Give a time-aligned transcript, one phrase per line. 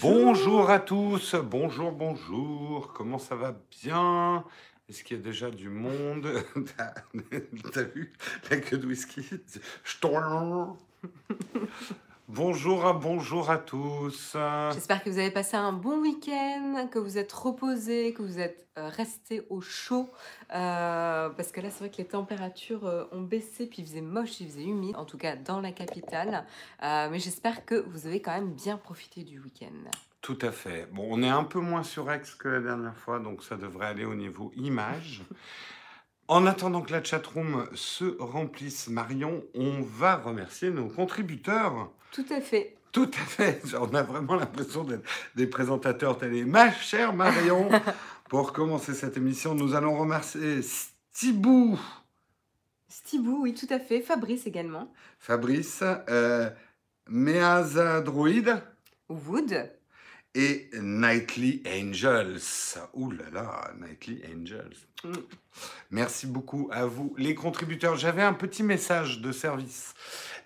[0.00, 0.70] Bonjour.
[0.70, 4.44] À tous, bonjour, bonjour, comment ça va bien?
[4.88, 6.28] Est-ce qu'il y a déjà du monde?
[7.72, 8.12] T'as vu
[8.50, 9.26] la queue de whisky
[9.84, 10.76] Ch'toin.
[12.28, 14.36] Bonjour à bonjour à tous.
[14.74, 18.68] J'espère que vous avez passé un bon week-end, que vous êtes reposés, que vous êtes
[18.76, 20.10] euh, restés au chaud.
[20.54, 24.02] euh, parce que là, c'est vrai que les températures euh, ont baissé, puis il faisait
[24.02, 26.44] moche, il faisait humide, en tout cas dans la capitale.
[26.82, 29.90] Euh, mais j'espère que vous avez quand même bien profité du week-end.
[30.20, 30.86] Tout à fait.
[30.92, 34.04] Bon, on est un peu moins surex que la dernière fois, donc ça devrait aller
[34.04, 35.22] au niveau image.
[36.30, 41.90] En attendant que la chatroom se remplisse, Marion, on va remercier nos contributeurs.
[42.12, 42.76] Tout à fait.
[42.92, 43.62] Tout à fait.
[43.80, 45.04] On a vraiment l'impression d'être
[45.34, 46.44] des présentateurs télé.
[46.44, 47.68] Ma chère Marion,
[48.28, 51.78] pour commencer cette émission, nous allons remercier Stibou,
[52.88, 54.00] Stibou, oui, tout à fait.
[54.00, 54.92] Fabrice également.
[55.18, 56.50] Fabrice, euh,
[57.08, 58.62] Meaza Druid
[59.08, 59.70] Wood.
[60.34, 62.78] et Nightly Angels.
[62.94, 64.76] Ouh là là, Nightly Angels.
[65.04, 65.12] Mm.
[65.90, 67.96] Merci beaucoup à vous, les contributeurs.
[67.96, 69.94] J'avais un petit message de service.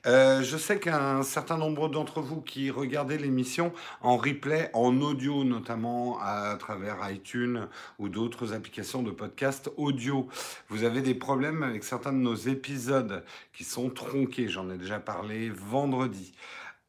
[0.04, 5.44] Euh, je sais qu'un certain nombre d'entre vous qui regardez l'émission en replay, en audio
[5.44, 7.68] notamment à travers iTunes
[8.00, 10.26] ou d'autres applications de podcast audio,
[10.68, 14.48] vous avez des problèmes avec certains de nos épisodes qui sont tronqués.
[14.48, 16.34] J'en ai déjà parlé vendredi.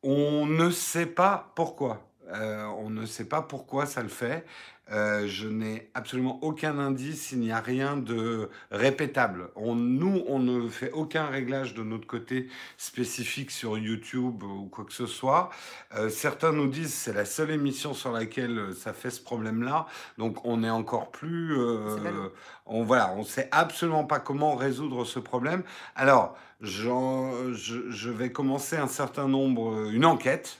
[0.02, 2.09] On ne sait pas pourquoi.
[2.30, 4.44] Euh, on ne sait pas pourquoi ça le fait.
[4.92, 9.50] Euh, je n'ai absolument aucun indice, il n'y a rien de répétable.
[9.56, 14.84] On, nous, on ne fait aucun réglage de notre côté spécifique sur YouTube ou quoi
[14.84, 15.50] que ce soit.
[15.95, 19.86] Euh, certains nous disent c'est la seule émission sur laquelle euh, ça fait ce problème-là,
[20.17, 21.58] donc on est encore plus.
[21.58, 22.30] euh,
[22.66, 25.64] on voilà, on sait absolument pas comment résoudre ce problème.
[25.95, 30.59] Alors, je vais commencer un certain nombre, une enquête.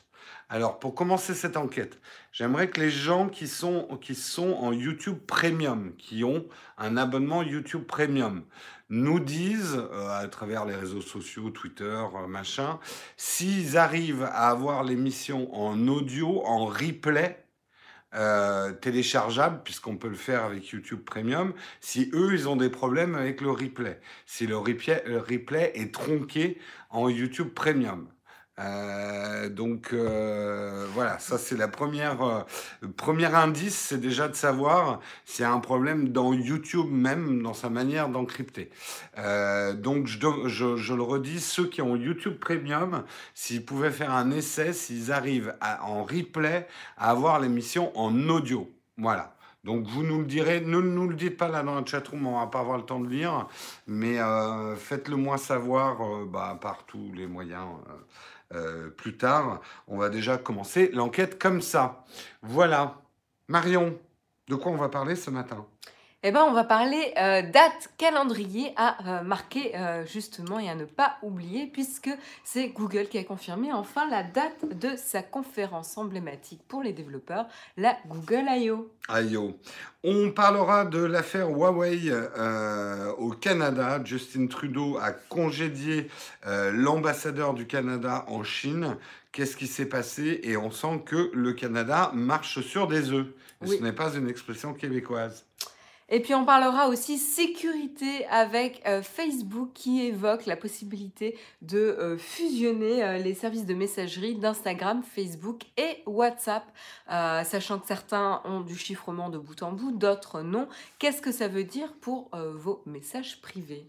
[0.50, 2.00] Alors, pour commencer cette enquête,
[2.34, 6.46] j'aimerais que les gens qui sont, qui sont en YouTube Premium, qui ont
[6.78, 8.44] un abonnement YouTube Premium,
[8.90, 12.80] nous disent, euh, à travers les réseaux sociaux, Twitter, euh, machin,
[13.16, 17.46] s'ils arrivent à avoir l'émission en audio, en replay,
[18.16, 23.16] euh, téléchargeable, puisqu'on peut le faire avec YouTube Premium, si eux, ils ont des problèmes
[23.16, 26.60] avec le replay, si le replay, le replay est tronqué
[26.92, 28.13] en YouTube Premium.
[28.60, 32.42] Euh, donc euh, voilà, ça c'est la première, euh,
[32.96, 37.56] premier indice, c'est déjà de savoir s'il y a un problème dans YouTube même, dans
[37.56, 38.70] sa manière d'encrypter.
[39.18, 43.04] Euh, donc je, je, le redis, ceux qui ont YouTube Premium,
[43.34, 48.70] s'ils pouvaient faire un essai, s'ils arrivent en replay à avoir l'émission en audio.
[48.98, 49.36] Voilà.
[49.64, 52.40] Donc vous nous le direz, ne nous le dites pas là dans la chatroom, on
[52.40, 53.48] va pas avoir le temps de lire,
[53.88, 54.18] mais
[54.76, 57.66] faites-le moi savoir bah, par tous les moyens
[58.54, 59.62] euh, plus tard.
[59.88, 62.06] On va déjà commencer l'enquête comme ça.
[62.42, 63.02] Voilà.
[63.48, 63.98] Marion,
[64.48, 65.66] de quoi on va parler ce matin?
[66.26, 70.76] Eh ben, on va parler euh, date calendrier à euh, marquer euh, justement et à
[70.76, 72.10] ne pas oublier puisque
[72.46, 77.48] c'est Google qui a confirmé enfin la date de sa conférence emblématique pour les développeurs,
[77.76, 78.90] la Google I.O.
[79.10, 79.52] Oh.
[80.06, 82.10] On parlera de l'affaire Huawei
[83.18, 84.00] au Canada.
[84.06, 86.08] Justin Trudeau a congédié
[86.46, 88.98] l'ambassadeur du Canada en Chine.
[89.34, 90.40] Qu'est-ce qui s'est passé?
[90.44, 93.28] Et on sent que le Canada marche sur des œufs.
[93.62, 93.78] Et Oui.
[93.78, 95.46] Ce n'est pas une expression québécoise.
[96.10, 102.18] Et puis on parlera aussi sécurité avec euh, Facebook qui évoque la possibilité de euh,
[102.18, 106.64] fusionner euh, les services de messagerie d'Instagram, Facebook et WhatsApp,
[107.08, 110.68] sachant que certains ont du chiffrement de bout en bout, d'autres non.
[111.00, 113.88] Qu'est-ce que ça veut dire pour vos messages privés?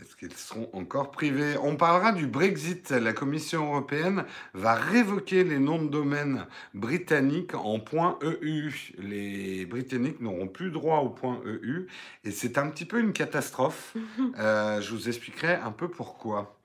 [0.00, 1.56] Est-ce qu'ils seront encore privés?
[1.60, 2.90] On parlera du Brexit.
[2.90, 7.82] La Commission européenne va révoquer les noms de domaine britanniques en
[8.40, 8.92] .eu.
[8.98, 11.16] Les Britanniques n'auront plus droit au
[11.62, 11.88] .eu
[12.22, 13.94] et c'est un petit peu une catastrophe.
[14.38, 16.57] Euh, je vous expliquerai un peu pourquoi.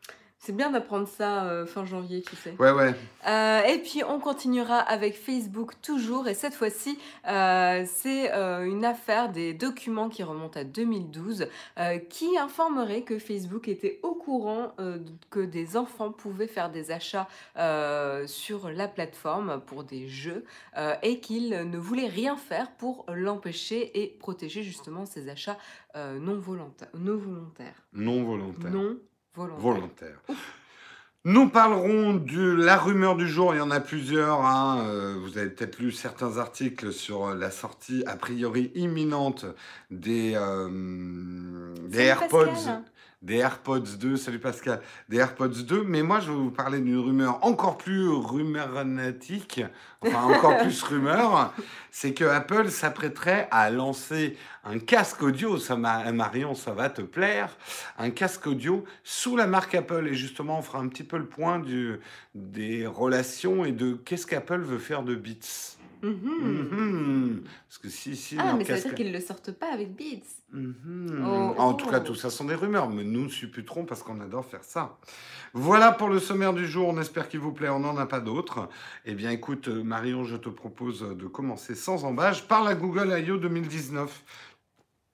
[0.46, 2.54] C'est bien d'apprendre ça euh, fin janvier, tu sais.
[2.60, 2.94] Ouais, ouais.
[3.26, 7.00] Euh, et puis on continuera avec Facebook toujours et cette fois-ci
[7.30, 11.48] euh, c'est une affaire des documents qui remontent à 2012
[11.80, 14.76] euh, qui informerait que Facebook était au courant
[15.30, 17.28] que des enfants pouvaient faire des achats
[18.28, 20.44] sur la plateforme pour des jeux
[21.02, 25.58] et qu'il ne voulait rien faire pour l'empêcher et protéger justement ces achats
[25.96, 27.84] non, volontaires, non volontaires.
[27.94, 28.72] Non volontaire.
[28.72, 28.98] Non
[29.58, 30.20] volontaire.
[31.26, 34.42] Nous parlerons de la rumeur du jour, il y en a plusieurs.
[34.46, 34.84] hein.
[34.86, 39.46] Euh, Vous avez peut-être lu certains articles sur euh, la sortie a priori imminente
[39.90, 42.84] des, euh, des AirPods, Pascal.
[43.24, 47.00] Des AirPods 2, salut Pascal, des AirPods 2, mais moi je vais vous parler d'une
[47.00, 49.62] rumeur encore plus rumeurnatique,
[50.02, 51.54] enfin encore plus rumeur,
[51.90, 57.56] c'est que Apple s'apprêterait à lancer un casque audio, ça Marion, ça va te plaire,
[57.98, 61.26] un casque audio sous la marque Apple, et justement on fera un petit peu le
[61.26, 62.02] point du,
[62.36, 65.78] des relations et de qu'est-ce qu'Apple veut faire de Beats.
[66.04, 66.68] Mhm.
[66.72, 67.44] Mhm.
[67.68, 69.96] Parce que si, si, ah, mais ça veut dire qu'ils ne le sortent pas avec
[69.96, 70.28] Beats.
[70.52, 71.26] Mhm.
[71.26, 72.08] Oh, en tout cas, oh.
[72.08, 74.98] tout ça sont des rumeurs, mais nous supputerons parce qu'on adore faire ça.
[75.54, 76.90] Voilà pour le sommaire du jour.
[76.90, 77.70] On espère qu'il vous plaît.
[77.70, 78.68] On n'en a pas d'autres.
[79.06, 83.38] Eh bien, écoute, Marion, je te propose de commencer sans embâche par la Google I.O.
[83.38, 84.24] 2019.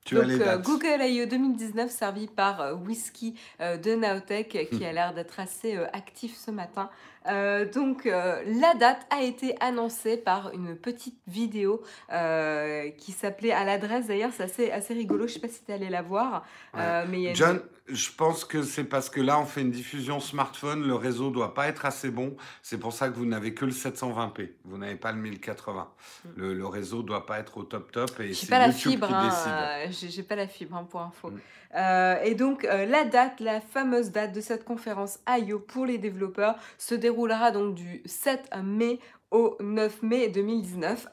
[0.09, 1.27] Tu Donc, euh, Google I.O.
[1.27, 6.49] 2019 servi par euh, Whisky euh, de Naotech qui a l'air d'être assez actif ce
[6.49, 6.89] matin.
[7.27, 13.51] Euh, donc euh, la date a été annoncée par une petite vidéo euh, qui s'appelait
[13.51, 16.01] à l'adresse d'ailleurs, c'est assez, assez rigolo, je sais pas si tu es allé la
[16.01, 16.45] voir.
[16.73, 17.61] mais John,
[17.91, 21.53] je pense que c'est parce que là on fait une diffusion smartphone, le réseau doit
[21.53, 24.95] pas être assez bon, c'est pour ça que vous n'avez que le 720p, vous n'avez
[24.95, 25.87] pas le 1080.
[26.25, 26.29] Mm.
[26.37, 29.89] Le, le, réseau doit pas être au top top et c'est pas, la fibre, hein,
[29.91, 31.31] j'ai pas la fibre hein, pour info.
[31.31, 32.17] Mm.
[32.23, 36.95] et donc la date, la fameuse date de cette conférence IO pour les développeurs se
[36.95, 38.99] déroule déroulera donc du 7 mai
[39.31, 41.07] au 9 mai 2019.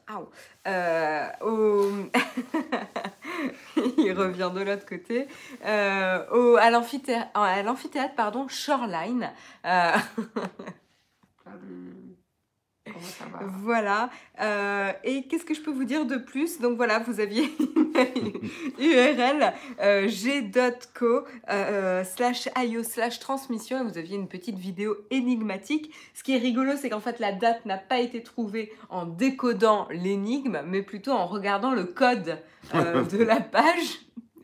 [0.66, 1.26] Euh,
[3.98, 5.28] Il revient de l'autre côté.
[5.64, 9.30] Euh, au, à l'amphithéâtre, pardon, Shoreline.
[13.62, 14.10] Voilà.
[14.40, 16.60] Euh, et qu'est-ce que je peux vous dire de plus?
[16.60, 17.44] Donc voilà, vous aviez
[18.78, 25.93] URL euh, g.co euh, slash io slash transmission et vous aviez une petite vidéo énigmatique.
[26.14, 29.88] Ce qui est rigolo, c'est qu'en fait la date n'a pas été trouvée en décodant
[29.90, 32.38] l'énigme, mais plutôt en regardant le code
[32.75, 34.00] de la page.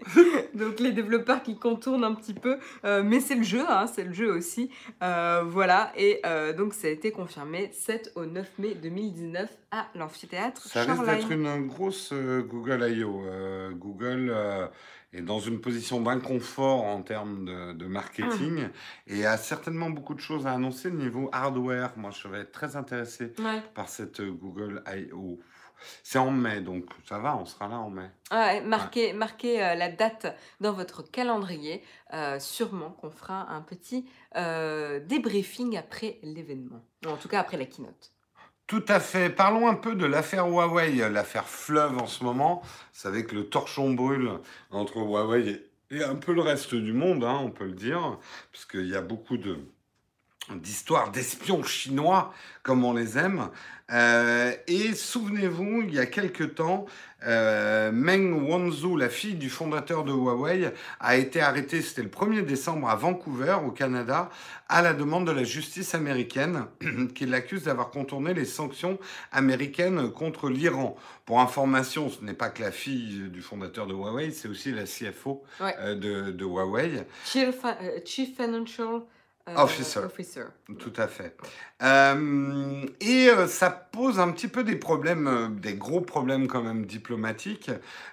[0.54, 4.04] donc les développeurs qui contournent un petit peu, euh, mais c'est le jeu, hein, c'est
[4.04, 4.70] le jeu aussi.
[5.02, 9.86] Euh, voilà, et euh, donc ça a été confirmé 7 au 9 mai 2019 à
[9.94, 10.62] l'amphithéâtre.
[10.62, 13.22] Ça risque d'être une grosse Google I.O.
[13.74, 14.34] Google
[15.12, 18.68] est dans une position d'inconfort en termes de, marketing
[19.06, 21.92] et a certainement beaucoup de choses à annoncer au niveau hardware.
[21.96, 23.32] Moi, je vais être très intéressé
[23.74, 25.38] par cette Google I.O.
[26.02, 28.10] C'est en mai, donc ça va, on sera là en mai.
[28.30, 31.82] Ouais, marquez, marquez euh, la date dans votre calendrier.
[32.12, 34.06] Euh, sûrement qu'on fera un petit
[34.36, 36.84] euh, débriefing après l'événement.
[37.06, 38.12] En tout cas, après la keynote.
[38.66, 39.28] Tout à fait.
[39.28, 42.62] Parlons un peu de l'affaire Huawei, l'affaire fleuve en ce moment.
[42.62, 44.30] Vous savez que le torchon brûle
[44.70, 48.18] entre Huawei et un peu le reste du monde, hein, on peut le dire,
[48.50, 49.58] puisqu'il y a beaucoup de,
[50.50, 53.48] d'histoires d'espions chinois, comme on les aime.
[53.90, 56.86] Euh, et souvenez-vous, il y a quelque temps,
[57.26, 62.42] euh, Meng Wanzhou, la fille du fondateur de Huawei, a été arrêtée, c'était le 1er
[62.42, 64.30] décembre à Vancouver, au Canada,
[64.68, 66.64] à la demande de la justice américaine,
[67.14, 68.98] qui l'accuse d'avoir contourné les sanctions
[69.30, 70.96] américaines contre l'Iran.
[71.26, 74.84] Pour information, ce n'est pas que la fille du fondateur de Huawei, c'est aussi la
[74.84, 77.04] CFO euh, de, de, Huawei.
[77.24, 79.02] Chief Financial
[79.48, 80.00] euh, officer.
[80.78, 81.36] Tout à fait.
[81.82, 86.86] Euh, et euh, ça pose un petit peu des problèmes, des gros problèmes quand même
[86.86, 87.70] diplomatiques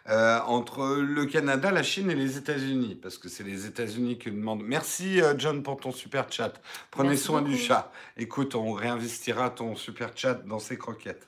[0.08, 4.64] entre le Canada, la Chine et les États-Unis, parce que c'est les États-Unis qui demandent.
[4.64, 6.54] Merci John pour ton super chat.
[6.90, 7.92] Prenez soin du chat.
[8.18, 11.28] Écoute, on réinvestira ton super chat dans ses croquettes.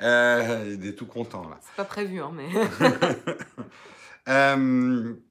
[0.00, 1.58] il est tout content là.
[1.60, 2.48] C'est pas prévu, hein, mais.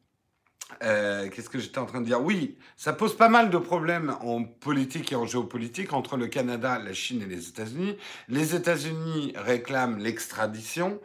[0.83, 2.21] Euh, qu'est-ce que j'étais en train de dire?
[2.21, 6.79] Oui, ça pose pas mal de problèmes en politique et en géopolitique entre le Canada,
[6.79, 7.97] la Chine et les États-Unis.
[8.27, 10.99] Les États-Unis réclament l'extradition.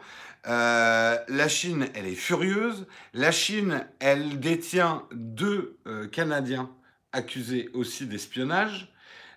[0.47, 2.87] Euh, la Chine, elle est furieuse.
[3.13, 6.69] La Chine, elle détient deux euh, Canadiens
[7.11, 8.91] accusés aussi d'espionnage.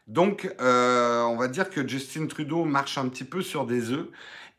[0.07, 4.09] Donc, on va dire que Justin Trudeau marche un petit peu sur des œufs.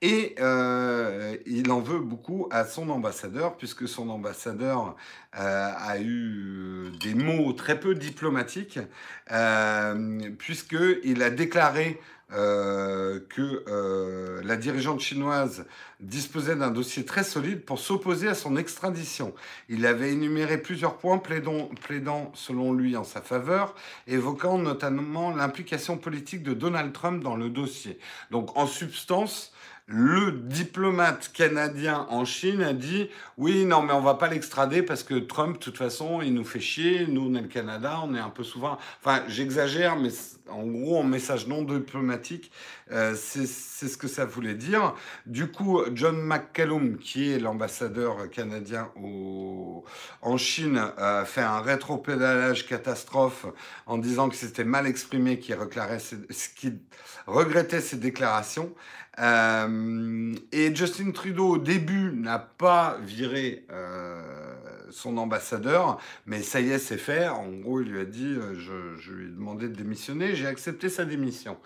[0.02, 4.96] Et euh, il en veut beaucoup à son ambassadeur, puisque son ambassadeur
[5.38, 8.80] euh, a eu des mots très peu diplomatiques,
[9.32, 12.00] euh, puisqu'il a déclaré
[12.32, 15.66] euh, que euh, la dirigeante chinoise
[16.00, 19.34] disposait d'un dossier très solide pour s'opposer à son extradition.
[19.68, 23.74] Il avait énuméré plusieurs points plaidant, plaidant selon lui en sa faveur,
[24.06, 27.98] évoquant notamment l'implication politique de Donald Trump dans le dossier.
[28.30, 29.52] Donc en substance,
[29.92, 35.02] le diplomate canadien en Chine a dit oui, non, mais on va pas l'extrader parce
[35.02, 37.08] que Trump, de toute façon, il nous fait chier.
[37.08, 38.78] Nous, on est le Canada, on est un peu souvent.
[39.02, 40.10] Enfin, j'exagère, mais
[40.48, 42.52] en gros, en message non diplomatique,
[42.92, 44.94] euh, c'est ce que ça voulais dire.
[45.26, 48.92] Du coup, John McCallum, qui est l'ambassadeur canadien
[50.22, 53.48] en Chine, a fait un rétropédalage catastrophe
[53.88, 55.56] en disant que c'était mal exprimé, qu'il
[57.26, 58.72] regrettait ses déclarations.
[59.20, 64.22] Euh, et Justin Trudeau, au début, n'a pas viré euh,
[64.92, 67.28] son ambassadeur, mais ça y est, c'est fait.
[67.28, 68.56] En gros, il lui a dit, euh,
[69.00, 71.58] je, lui ai demandé de démissionner, j'ai accepté sa démission.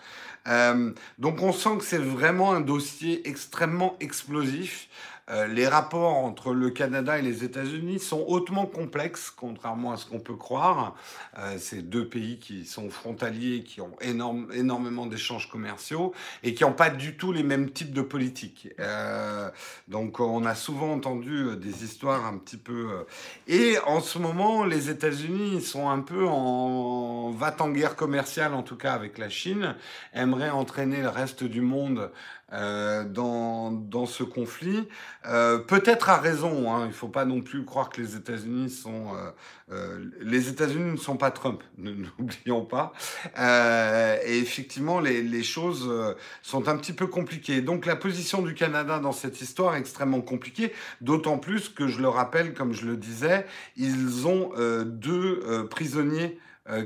[1.20, 4.90] donc on sent que c'est vraiment un dossier extrêmement explosif.
[5.30, 10.06] Euh, les rapports entre le Canada et les États-Unis sont hautement complexes, contrairement à ce
[10.06, 10.96] qu'on peut croire.
[11.38, 16.14] Euh, c'est deux pays qui sont frontaliers, qui ont énormément d'échanges commerciaux
[16.44, 18.70] et qui n'ont pas du tout les mêmes types de politiques.
[18.80, 19.50] Euh,
[19.88, 23.06] donc on a souvent entendu des histoires un petit peu...
[23.48, 28.64] Et en ce moment, les États-Unis sont un peu en va en guerre commerciale, en
[28.64, 29.76] tout cas avec la Chine,
[30.14, 32.12] aimeraient entraîner le reste du monde
[32.54, 34.88] euh, dans, dans, ce conflit.
[35.26, 38.70] Euh, Peut-être à raison, hein, il ne faut pas non plus croire que les États-Unis
[38.70, 39.16] sont...
[39.16, 39.32] Euh,
[39.72, 42.94] euh les États-Unis ne sont pas Trump, n'oublions pas.
[43.40, 47.62] Euh, et effectivement, les, les, choses euh, sont un petit peu compliquées.
[47.62, 52.02] Donc la position du Canada dans cette histoire est extrêmement compliquée, d'autant plus que, je
[52.02, 53.46] le rappelle, comme je le disais,
[53.78, 54.52] ils ont
[54.86, 56.38] deux prisonniers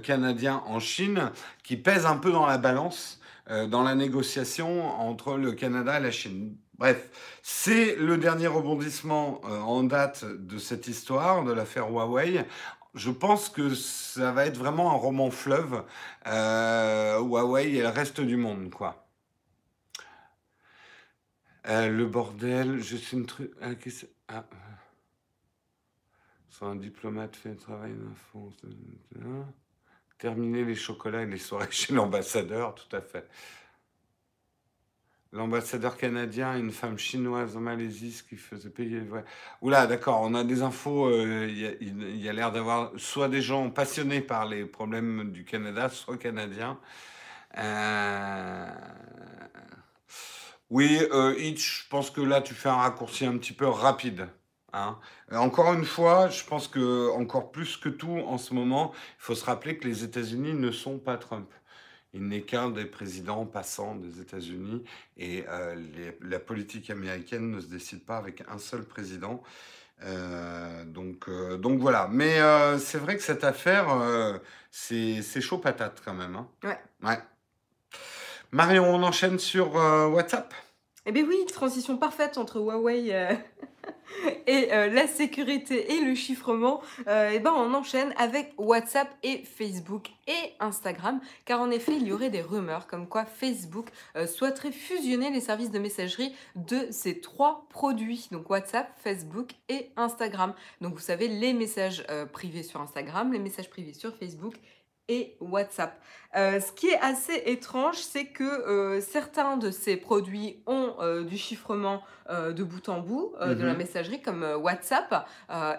[0.03, 1.31] canadiens en Chine
[1.63, 3.19] qui pèsent un peu dans la balance
[3.49, 6.57] euh, dans la négociation entre le Canada et la Chine.
[6.77, 7.09] Bref,
[7.43, 12.45] c'est le dernier rebondissement euh, en date de cette histoire, de l'affaire Huawei.
[12.93, 15.85] Je pense que ça va être vraiment un roman fleuve,
[16.27, 19.07] euh, Huawei et le reste du monde, quoi.
[21.63, 23.51] le bordel, je suis une truc.
[23.61, 23.69] Ah,
[24.27, 24.43] ah.
[26.65, 28.51] un diplomate fait un travail d'info.
[30.17, 33.27] Terminer les chocolats et les soirées chez l'ambassadeur, tout à fait.
[35.33, 39.01] L'ambassadeur canadien, une femme chinoise en Malaisie, ce qui faisait payer.
[39.01, 39.23] Ouais.
[39.61, 41.07] Oula, d'accord, on a des infos.
[41.07, 41.47] Euh,
[41.81, 46.17] il y a, l'air d'avoir soit des gens passionnés par les problèmes du Canada, soit
[46.17, 46.79] canadiens.
[47.57, 48.67] Euh,
[50.69, 54.27] oui, euh, Hitch, je pense que là, tu fais un raccourci un petit peu rapide.
[54.77, 54.99] Hein.
[55.31, 59.23] Euh, encore une fois, je pense que encore plus que tout en ce moment, il
[59.23, 61.49] faut se rappeler que les États-Unis ne sont pas Trump.
[62.13, 64.83] Il n'est qu'un des présidents passants des États-Unis
[65.17, 65.75] et euh,
[66.21, 69.43] la politique américaine ne se décide pas avec un seul président.
[70.03, 71.29] Euh, donc,
[71.59, 72.07] donc voilà.
[72.09, 72.39] Mais
[72.79, 73.87] c'est vrai que cette affaire,
[74.71, 76.35] c'est chaud patate quand même.
[76.35, 76.47] Hein.
[76.63, 76.79] Ouais.
[77.03, 77.19] ouais.
[78.51, 80.53] Marion, on enchaîne sur WhatsApp.
[81.09, 83.11] Eh bien oui, transition parfaite entre Huawei
[84.47, 89.37] et euh, la sécurité et le chiffrement, euh, eh ben on enchaîne avec WhatsApp et
[89.45, 93.87] Facebook et Instagram, car en effet, il y aurait des rumeurs comme quoi Facebook
[94.17, 99.91] euh, souhaiterait fusionner les services de messagerie de ces trois produits, donc WhatsApp, Facebook et
[99.95, 100.53] Instagram.
[100.81, 104.55] Donc vous savez, les messages privés sur Instagram, les messages privés sur Facebook
[105.07, 105.99] et WhatsApp.
[106.35, 111.23] Euh, ce qui est assez étrange, c'est que euh, certains de ces produits ont euh,
[111.23, 113.77] du chiffrement de bout en bout de la mhm.
[113.77, 115.25] messagerie, comme WhatsApp,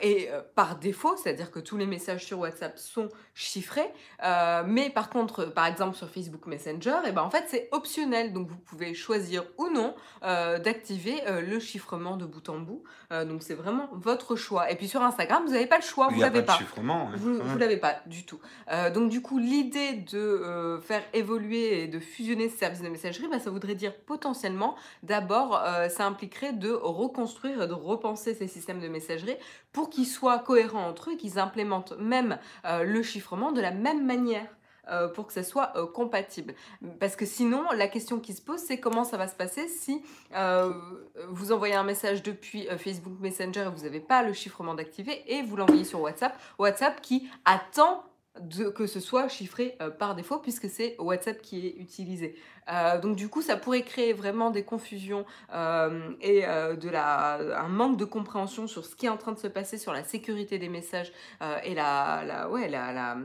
[0.00, 3.92] et par défaut, c'est-à-dire que tous les messages sur WhatsApp sont chiffrés.
[4.66, 8.32] mais par contre, par exemple sur Facebook Messenger, et eh ben, en fait c'est optionnel,
[8.32, 12.82] donc vous pouvez choisir ou non d'activer le chiffrement de bout en bout.
[13.10, 14.70] donc c'est vraiment votre choix.
[14.70, 16.56] Et puis sur Instagram, vous n'avez pas le choix, vous l'avez pas.
[16.56, 18.40] Chiffrement, Vous, l'avez pas du tout.
[18.94, 23.28] donc du coup, l'idée de euh, faire évoluer et de fusionner ces services de messagerie,
[23.28, 28.48] bah, ça voudrait dire potentiellement, d'abord, euh, ça impliquerait de reconstruire et de repenser ces
[28.48, 29.36] systèmes de messagerie
[29.72, 34.04] pour qu'ils soient cohérents entre eux, qu'ils implémentent même euh, le chiffrement de la même
[34.04, 34.46] manière
[35.14, 36.54] pour que ça soit compatible.
[36.98, 40.02] Parce que sinon, la question qui se pose, c'est comment ça va se passer si
[41.28, 45.42] vous envoyez un message depuis Facebook Messenger et vous n'avez pas le chiffrement d'activer et
[45.42, 46.40] vous l'envoyez sur WhatsApp.
[46.58, 48.02] WhatsApp qui attend
[48.74, 52.36] que ce soit chiffré euh, par défaut puisque c'est WhatsApp qui est utilisé.
[52.70, 57.68] Euh, donc du coup, ça pourrait créer vraiment des confusions euh, et de la, un
[57.68, 60.58] manque de compréhension sur ce qui est en train de se passer sur la sécurité
[60.58, 61.12] des messages
[61.64, 63.16] et la, ouais, la, la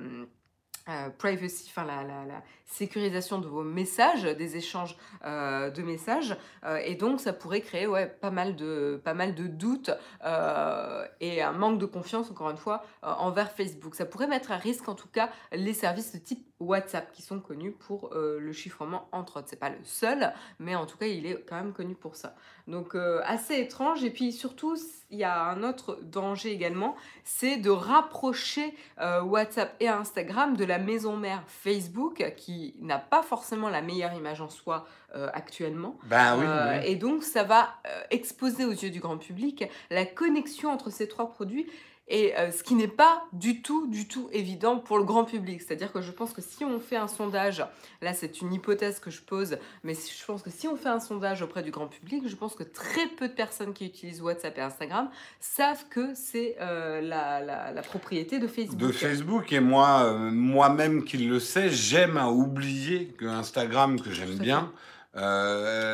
[1.18, 6.36] privacy, enfin la, la, la, sécurisation de vos messages, des échanges euh, de messages.
[6.66, 9.92] Euh, et donc, ça pourrait créer ouais, pas, mal de, pas mal de doutes
[10.26, 13.96] euh, et un manque de confiance, encore une fois, envers Facebook.
[13.96, 17.40] Ça pourrait mettre à risque, en tout cas, les services de type WhatsApp qui sont
[17.40, 19.50] connus pour le chiffrement entre autres.
[19.50, 22.36] C'est pas le seul, mais en tout cas, il est quand même connu pour ça.
[22.68, 24.04] Donc, assez étrange.
[24.04, 24.78] Et puis, surtout,
[25.10, 30.80] il y a un autre danger également, c'est de rapprocher WhatsApp et Instagram de la
[30.80, 35.96] maison mère Facebook, qui n'a pas forcément la meilleure image en soi euh, actuellement.
[36.06, 36.88] Ben oui, Euh, oui.
[36.92, 41.08] et donc, ça va euh, exposer aux yeux du grand public la connexion entre ces
[41.08, 41.68] trois produits.
[42.16, 45.62] Et euh, ce qui n'est pas du tout, du tout évident pour le grand public.
[45.64, 47.66] C'est-à-dire que je pense que si on fait un sondage,
[48.04, 51.00] là c'est une hypothèse que je pose, mais je pense que si on fait un
[51.00, 54.56] sondage auprès du grand public, je pense que très peu de personnes qui utilisent WhatsApp
[54.60, 58.78] et Instagram savent que c'est euh, la, la- la propriété de Facebook.
[58.78, 64.12] De Facebook et moi, euh, moi-même qui le sais, j'aime à oublier que Instagram, que
[64.12, 64.72] j'aime bien,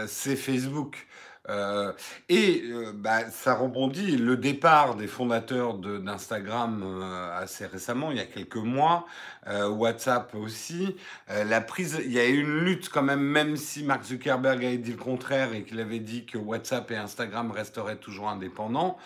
[0.08, 1.08] c'est Facebook.
[1.50, 1.92] Euh,
[2.28, 8.22] et euh, bah, ça rebondit le départ des fondateurs d'Instagram euh, assez récemment, il y
[8.22, 9.06] a quelques mois,
[9.48, 10.96] WhatsApp aussi.
[11.28, 14.78] La prise, il y a eu une lutte quand même, même si Mark Zuckerberg avait
[14.78, 18.98] dit le contraire et qu'il avait dit que WhatsApp et Instagram resteraient toujours indépendants.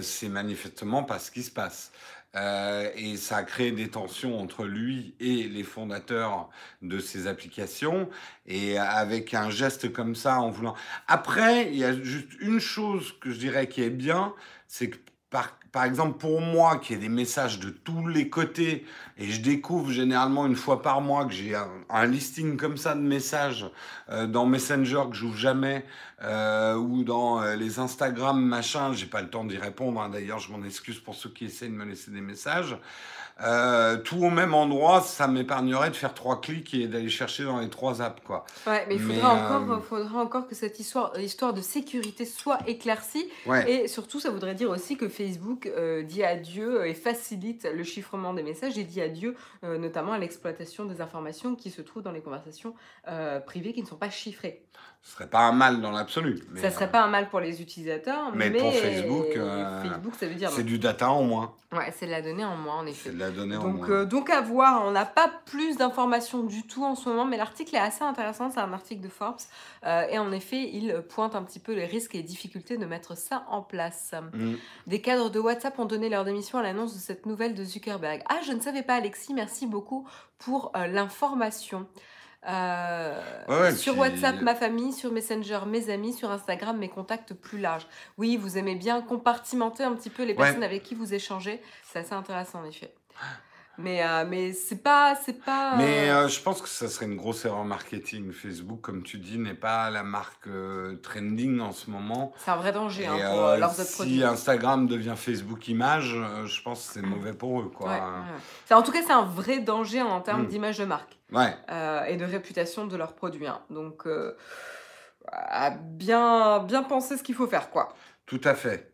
[0.00, 1.92] c'est manifestement pas ce qui se passe.
[2.36, 6.50] Euh, et ça a créé des tensions entre lui et les fondateurs
[6.82, 8.08] de ces applications.
[8.46, 10.74] Et avec un geste comme ça, en voulant.
[11.08, 14.34] Après, il y a juste une chose que je dirais qui est bien,
[14.66, 14.98] c'est que
[15.72, 18.86] par, exemple pour moi, qui ai des messages de tous les côtés,
[19.18, 22.94] et je découvre généralement une fois par mois que j'ai un, un listing comme ça
[22.94, 23.66] de messages
[24.10, 25.84] euh, dans Messenger que j'ouvre jamais,
[26.22, 30.00] euh, ou dans euh, les Instagram, machin, j'ai pas le temps d'y répondre.
[30.00, 30.08] hein.
[30.08, 32.76] D'ailleurs, je m'en excuse pour ceux qui essaient de me laisser des messages.
[33.42, 37.58] Euh, tout au même endroit, ça m'épargnerait de faire trois clics et d'aller chercher dans
[37.58, 38.46] les trois apps, quoi.
[38.66, 42.58] Ouais, mais il faudra, euh, encore, faudra encore que cette histoire, histoire de sécurité soit
[42.66, 43.28] éclaircie.
[43.44, 43.70] Ouais.
[43.70, 48.32] Et surtout, ça voudrait dire aussi que Facebook euh, dit adieu et facilite le chiffrement
[48.32, 52.12] des messages et dit adieu euh, notamment à l'exploitation des informations qui se trouvent dans
[52.12, 52.74] les conversations
[53.08, 54.62] euh, privées qui ne sont pas chiffrées.
[55.06, 56.42] Ce serait pas un mal dans l'absolu.
[56.50, 59.82] mais, ça serait euh, pas un mal pour les utilisateurs, mais mais, pour Facebook, euh,
[59.84, 61.54] Facebook, ça veut dire C'est du data en moins.
[61.72, 63.10] Ouais, c'est de la donnée en moins en effet.
[63.10, 63.90] C'est de la donnée en Donc, moins.
[63.90, 67.36] euh, donc à voir, on n'a pas plus d'informations du tout en ce moment, mais
[67.36, 69.36] l'article est assez intéressant, c'est un article de Forbes,
[69.84, 72.84] euh, et en effet, il pointe un petit peu les risques et les difficultés de
[72.84, 74.12] mettre ça en place.
[74.32, 74.54] Mm.
[74.88, 78.24] Des cadres de WhatsApp ont donné leur démission à l'annonce de cette nouvelle de Zuckerberg.
[78.28, 80.04] Ah, je ne savais pas, Alexis, merci beaucoup
[80.38, 81.86] pour l'information.
[82.48, 87.34] Euh, Ouais, sur puis- WhatsApp, ma famille, sur Messenger, mes amis, sur Instagram, mes contacts
[87.34, 87.86] plus larges.
[88.18, 90.36] Oui, vous aimez bien compartimenter un petit peu les Ouais.
[90.36, 91.60] personnes avec qui vous échangez.
[91.84, 92.92] C'est assez intéressant en effet.
[93.78, 95.14] Mais, euh, mais c'est pas.
[95.24, 98.32] C'est pas Mais euh, euh, je pense que ça serait une grosse erreur marketing.
[98.32, 102.32] Facebook, comme tu dis, n'est pas la marque euh, trending en ce moment.
[102.38, 104.24] c'est un vrai danger Et hein, pour euh, euh, leurs autres si produits.
[104.24, 107.88] Instagram devient Facebook Image, euh, je pense que c'est mauvais pour eux, quoi.
[107.90, 108.00] Ouais,
[108.70, 110.48] ouais, En tout cas, c'est un vrai danger en termes Mm.
[110.48, 111.18] d'image de marque.
[111.32, 111.54] Ouais.
[111.70, 113.46] euh, et de réputation de leurs produits.
[113.48, 113.60] hein.
[113.68, 114.36] Donc, euh,
[115.28, 117.92] à bien, bien penser ce qu'il faut faire, quoi.
[118.26, 118.92] Tout à fait.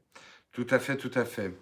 [0.53, 1.55] Tout à fait, tout à fait.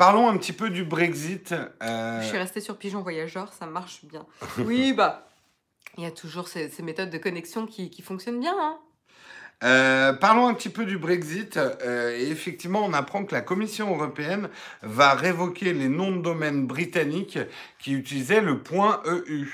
[0.00, 1.52] Parlons un petit peu du Brexit.
[1.82, 4.24] euh, Je suis restée sur Pigeon Voyageur, ça marche bien.
[4.58, 5.28] Oui, bah,
[5.98, 8.54] il y a toujours ces, ces méthodes de connexion qui, qui fonctionnent bien.
[8.58, 8.78] Hein.
[9.62, 11.58] Euh, parlons un petit peu du Brexit.
[11.58, 14.48] Euh, et effectivement, on apprend que la Commission européenne
[14.80, 17.38] va révoquer les noms de domaine britanniques
[17.78, 19.48] qui utilisaient le point .eu.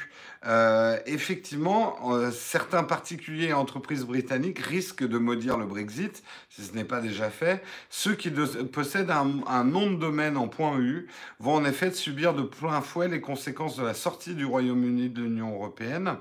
[0.47, 6.73] Euh, effectivement, euh, certains particuliers et entreprises britanniques risquent de maudire le Brexit, si ce
[6.75, 7.63] n'est pas déjà fait.
[7.91, 11.09] Ceux qui de- possèdent un, nom de domaine en .eu
[11.41, 15.23] vont en effet subir de plein fouet les conséquences de la sortie du Royaume-Uni de
[15.23, 16.17] l'Union européenne.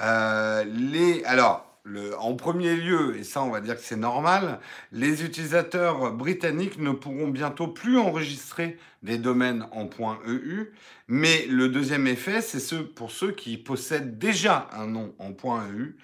[0.00, 1.69] Euh, les, alors,
[2.18, 4.60] en premier lieu, et ça on va dire que c'est normal,
[4.92, 9.88] les utilisateurs britanniques ne pourront bientôt plus enregistrer des domaines en
[10.26, 10.72] .eu,
[11.08, 15.32] mais le deuxième effet, c'est ce, pour ceux qui possèdent déjà un nom en
[15.72, 15.96] .eu.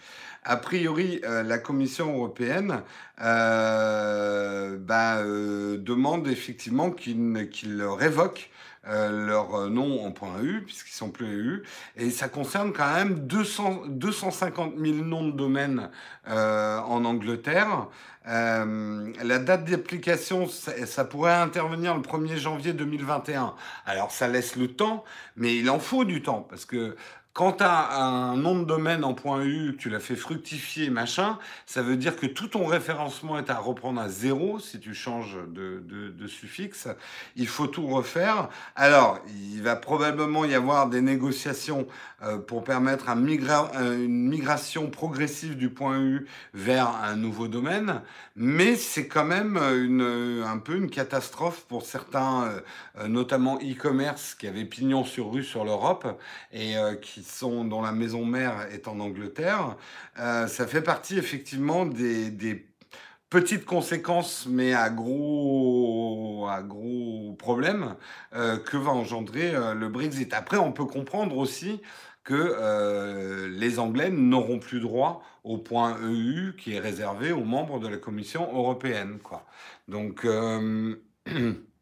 [0.48, 2.82] A priori, euh, la Commission européenne
[3.20, 8.50] euh, bah, euh, demande effectivement qu'ils qu'ils révoquent
[8.88, 11.62] euh, leur nom en .eu, puisqu'ils sont plus EU,
[11.96, 15.90] et ça concerne quand même 200, 250 000 noms de domaines
[16.29, 17.88] euh, en Angleterre.
[18.29, 23.55] Euh, la date d'application, ça, ça pourrait intervenir le 1er janvier 2021.
[23.87, 25.05] Alors ça laisse le temps,
[25.37, 26.96] mais il en faut du temps, parce que
[27.37, 31.38] quand tu as un nom de domaine en .eu, que tu l'as fait fructifier, machin,
[31.66, 35.37] ça veut dire que tout ton référencement est à reprendre à zéro si tu changes
[35.46, 36.88] de, suffixe.
[37.37, 38.49] Il faut tout refaire.
[38.75, 41.87] Alors, il va probablement y avoir des négociations
[42.22, 48.01] euh, pour permettre euh, une migration progressive du .eu vers un nouveau domaine,
[48.35, 52.61] mais c'est quand même une, un peu une catastrophe pour certains, euh,
[52.99, 56.20] euh, notamment e-commerce, qui avaient pignon sur rue sur l'Europe
[56.53, 59.76] et euh, qui sont dont la maison mère est en Angleterre.
[60.18, 62.66] Euh, ça fait partie effectivement des, des
[63.30, 67.96] petite conséquence, mais à gros, à gros problème,
[68.34, 70.32] euh, que va engendrer euh, le Brexit.
[70.32, 71.80] Après, on peut comprendre aussi
[72.24, 77.78] que euh, les Anglais n'auront plus droit au point EU qui est réservé aux membres
[77.78, 79.18] de la Commission européenne.
[79.22, 79.44] Quoi.
[79.88, 80.26] Donc,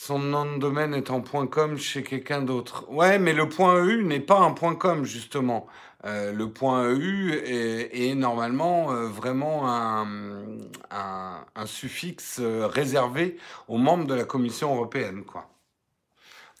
[0.00, 2.84] son nom de domaine est en .com chez quelqu'un d'autre.
[2.88, 5.66] Ouais, mais le EU n'est pas un .com, justement.
[6.04, 10.06] Euh, le EU est, normalement euh, vraiment un,
[10.92, 15.48] un, un suffixe euh, réservé aux membres de la Commission européenne, quoi.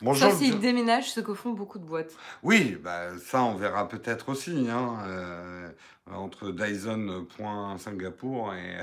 [0.00, 0.30] Bonjour.
[0.30, 2.14] Sauf s'ils déménagent, ce que font beaucoup de boîtes.
[2.44, 5.70] Oui, bah, ça on verra peut-être aussi, hein, euh,
[6.06, 8.78] entre Dyson point Singapour et,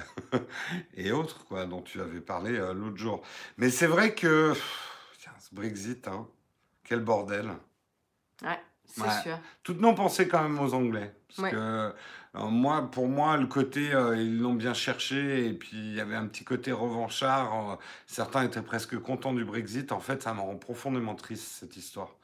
[0.95, 3.21] et autres, quoi, dont tu avais parlé euh, l'autre jour.
[3.57, 6.27] Mais c'est vrai que pff, tiens, ce Brexit, hein,
[6.83, 7.49] quel bordel.
[8.41, 8.59] Ouais,
[8.95, 9.21] c'est Ouais.
[9.23, 9.39] sûr.
[9.63, 11.13] Toutes nos pensées quand même aux Anglais.
[11.27, 11.51] Parce Ouais.
[11.51, 11.91] que euh,
[12.33, 16.15] moi, pour moi, le côté, euh, ils l'ont bien cherché, et puis il y avait
[16.15, 17.71] un petit côté revanchard.
[17.71, 17.75] euh,
[18.07, 19.91] certains étaient presque contents du Brexit.
[19.91, 22.15] En fait, ça me rend profondément triste, cette histoire.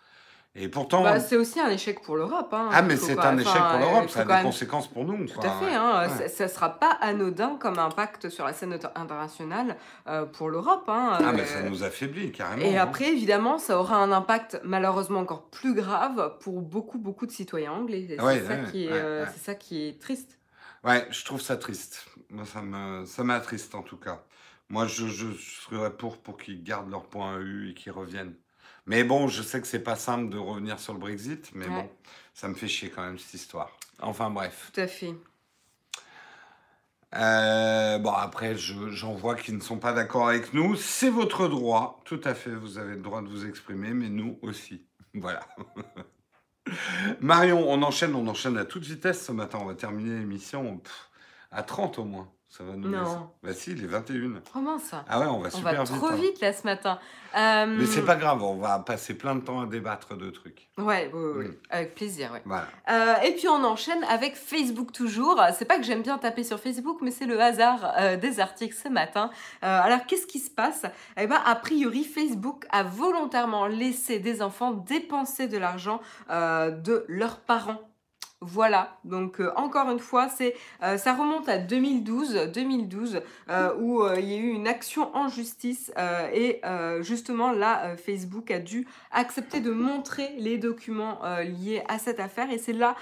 [0.54, 2.54] Et pourtant, Bah, c'est aussi un échec pour l'Europe.
[2.54, 2.70] Hein.
[2.74, 5.26] ah, mais c'est un échec pour l'Europe, ça a des même conséquences pour nous.
[5.26, 6.28] Tout quoi, à fait, hein, Ouais.
[6.28, 10.84] ça ne sera pas anodin comme impact sur la scène internationale euh, pour l'Europe.
[10.90, 12.64] hein, Ah, mais euh, ça nous affaiblit carrément.
[12.66, 17.32] et après, évidemment, ça aura un impact malheureusement encore plus grave pour beaucoup, beaucoup de
[17.32, 18.08] citoyens anglais.
[18.22, 20.38] Ouais, ça, ouais, euh, c'est ça qui est triste.
[20.84, 22.06] Ouais, je trouve ça triste.
[22.30, 24.22] Moi, ça me, ça m'attriste en tout cas.
[24.68, 28.34] Moi, je, je serais pour, pour qu'ils gardent leur point EU et qu'ils reviennent.
[28.86, 31.72] Mais bon, je sais que c'est pas simple de revenir sur le Brexit, mais Ouais.
[31.84, 31.90] bon,
[32.34, 33.70] ça me fait chier quand même cette histoire.
[34.02, 34.72] Enfin bref.
[34.74, 35.14] Tout à fait.
[37.14, 40.76] Euh, bon, après, je- j'en vois qui ne sont pas d'accord avec nous.
[40.76, 42.02] C'est votre droit.
[42.06, 44.86] Tout à fait, vous avez le droit de vous exprimer, mais nous aussi.
[45.14, 45.42] Voilà.
[47.20, 49.60] Marion, on enchaîne, on enchaîne à toute vitesse ce matin.
[49.62, 50.82] On va terminer l'émission
[51.52, 52.32] à 30 au moins.
[52.54, 53.30] Ça va nous Non.
[53.42, 54.42] Bah si, il est 21.
[54.52, 55.06] Comment ça?
[55.08, 55.96] Ah ouais, on va On super va vite.
[55.96, 56.16] trop hein.
[56.16, 57.00] vite là ce matin.
[57.38, 60.68] Euh, Mais c'est pas grave, on va passer plein de temps à débattre de trucs.
[60.78, 61.54] Ouais, oui, oui, oui, Mm.
[61.70, 62.42] avec plaisir, ouais.
[62.44, 62.68] Voilà.
[62.92, 65.42] Euh, et puis on enchaîne avec Facebook toujours.
[65.58, 68.76] C'est pas que j'aime bien taper sur Facebook, mais c'est le hasard euh, des articles
[68.76, 69.30] ce matin.
[69.64, 70.84] Euh, alors qu'est-ce qui se passe?
[71.16, 77.06] Eh ben, a priori, Facebook a volontairement laissé des enfants dépenser de l'argent euh, de
[77.08, 77.80] leurs parents.
[78.44, 80.28] Voilà, donc euh, encore une fois,
[80.82, 85.30] euh, ça remonte à 2012, 2012 euh, où il y a eu une action en
[85.30, 85.92] justice
[86.34, 86.60] et
[87.02, 92.58] justement là, Facebook a dû accepter de montrer les documents liés à cette affaire et
[92.58, 92.96] c'est là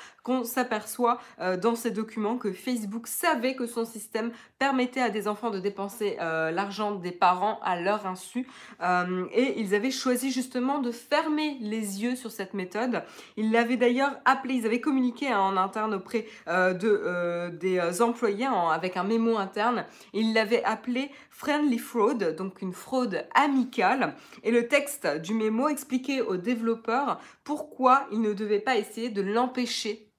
[0.43, 5.49] s'aperçoit euh, dans ces documents que Facebook savait que son système permettait à des enfants
[5.49, 8.47] de dépenser euh, l'argent des parents à leur insu
[8.81, 13.03] Euh, et ils avaient choisi justement de fermer les yeux sur cette méthode.
[13.35, 18.95] Ils l'avaient d'ailleurs appelé, ils avaient communiqué hein, en interne auprès de, des employés avec
[18.95, 19.85] un mémo interne.
[20.13, 24.15] Ils l'avaient appelé Friendly Fraud, donc une fraude amicale.
[24.43, 29.21] Et le texte du mémo expliquait aux développeurs pourquoi ils ne devaient pas essayer de
[29.21, 30.09] l'empêcher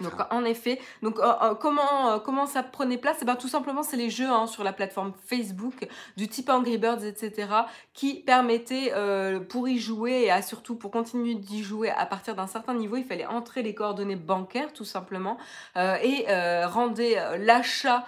[0.00, 3.18] donc en effet, donc euh, euh, comment euh, comment ça prenait place?
[3.22, 6.78] Eh ben tout simplement c'est les jeux hein, sur la plateforme Facebook du type Angry
[6.78, 7.48] Birds etc
[7.94, 12.46] qui permettaient euh, pour y jouer et surtout pour continuer d'y jouer à partir d'un
[12.46, 15.38] certain niveau il fallait entrer les coordonnées bancaires tout simplement
[15.76, 16.26] euh, et
[16.66, 18.04] rendait l'achat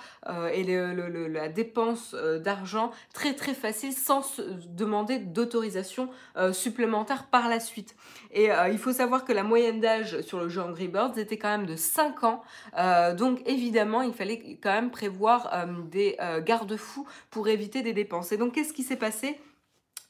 [0.52, 6.08] et la dépense d'argent très très facile sans se demander d'autorisation
[6.52, 7.96] supplémentaire par la suite.
[8.32, 11.48] Et il faut savoir que la moyenne d'âge sur le jeu Angry Birds était quand
[11.48, 12.42] même de 5 ans.
[12.78, 17.92] Euh, donc évidemment, il fallait quand même prévoir euh, des euh, garde-fous pour éviter des
[17.92, 18.32] dépenses.
[18.32, 19.38] Et donc qu'est-ce qui s'est passé?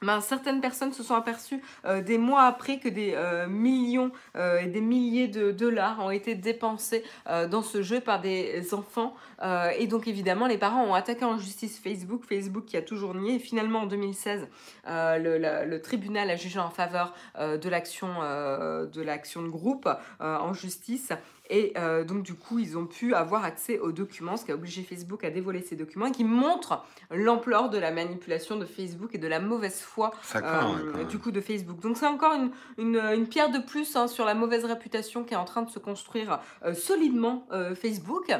[0.01, 1.61] Ben, certaines personnes se sont aperçues
[2.01, 3.15] des mois après que des
[3.47, 9.15] millions et des milliers de dollars ont été dépensés dans ce jeu par des enfants.
[9.43, 13.13] Euh, et donc évidemment, les parents ont attaqué en justice Facebook, Facebook qui a toujours
[13.13, 13.35] nié.
[13.35, 14.47] Et finalement, en 2016,
[14.87, 20.53] euh, le, tribunal a jugé en faveur euh, de l'action de l'action de groupe en
[20.53, 21.11] justice.
[21.49, 21.73] Et
[22.07, 25.23] donc du coup, ils ont pu avoir accès aux documents, ce qui a obligé Facebook
[25.23, 29.27] à dévoiler ces documents, et qui montrent l'ampleur de la manipulation de Facebook et de
[29.27, 31.79] la mauvaise foi craint, ouais, du coup de Facebook.
[31.79, 35.33] Donc c'est encore une, une, une pierre de plus hein, sur la mauvaise réputation qui
[35.33, 36.39] est en train de se construire
[36.73, 38.31] solidement Facebook.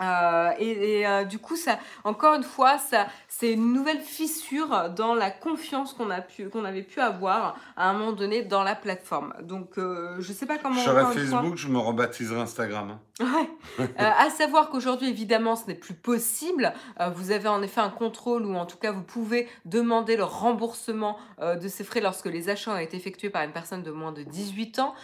[0.00, 4.90] Euh, et et, euh, du coup, ça, encore une fois, ça, c'est une nouvelle fissure
[4.96, 8.62] dans la confiance qu'on a pu, qu'on avait pu avoir à un moment donné dans
[8.62, 9.34] la plateforme.
[9.42, 10.80] Donc, euh, je sais pas comment.
[10.80, 12.90] Je fois- Facebook, je me rebaptiserais Instagram.
[12.92, 13.00] hein.
[13.22, 13.48] Ouais.
[13.78, 16.72] Euh, à savoir qu'aujourd'hui, évidemment, ce n'est plus possible.
[17.14, 21.18] Vous avez en effet un contrôle ou en tout cas, vous pouvez demander le remboursement
[21.40, 24.22] de ces frais lorsque les achats ont été effectués par une personne de moins de
[24.22, 24.94] 18 ans.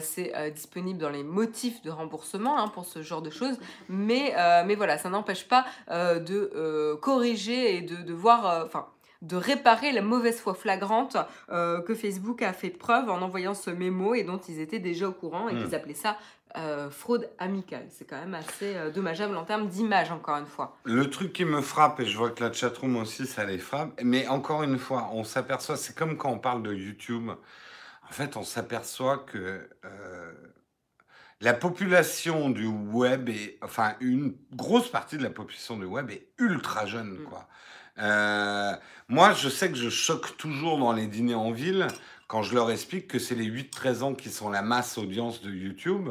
[0.00, 3.58] C'est disponible dans les motifs de remboursement hein, pour ce genre de choses.
[3.88, 8.64] Mais mais voilà, ça n'empêche pas euh, de euh, corriger et de, de voir, euh,
[8.64, 8.86] enfin,
[9.22, 11.16] de réparer la mauvaise foi flagrante
[11.50, 15.08] euh, que Facebook a fait preuve en envoyant ce mémo et dont ils étaient déjà
[15.08, 15.64] au courant et Mm.
[15.64, 16.16] qu'ils appelaient ça
[16.58, 17.86] euh, fraude amicale.
[17.90, 20.76] C'est quand même assez euh, dommageable en termes d'image, encore une fois.
[20.84, 23.90] Le truc qui me frappe, et je vois que la chatroom aussi, ça les frappe,
[24.02, 28.36] mais encore une fois, on s'aperçoit, c'est comme quand on parle de YouTube, en fait,
[28.36, 30.32] on s'aperçoit que euh,
[31.40, 36.26] la population du web est, enfin, une grosse partie de la population du web est
[36.38, 37.24] ultra jeune, Mm.
[37.24, 37.48] quoi.
[37.98, 38.72] Euh,
[39.08, 41.86] moi, je sais que je choque toujours dans les dîners en ville
[42.28, 45.50] quand je leur explique que c'est les 8-13 ans qui sont la masse audience de
[45.50, 46.08] YouTube.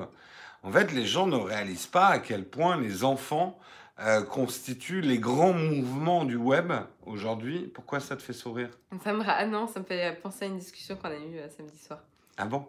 [0.64, 3.60] En fait, les gens ne réalisent pas à quel point les enfants
[4.00, 6.74] euh, constituent les grands mouvements du web
[7.06, 7.68] aujourd'hui.
[7.74, 8.70] Pourquoi ça te fait sourire?
[9.04, 11.50] Ça me Ah non, ça me fait penser à une discussion qu'on a eue euh,
[11.56, 12.00] samedi soir
[12.38, 12.66] Ah bon?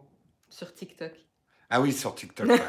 [0.51, 1.13] Sur TikTok.
[1.71, 2.47] Ah oui, sur TikTok.
[2.49, 2.63] ouais.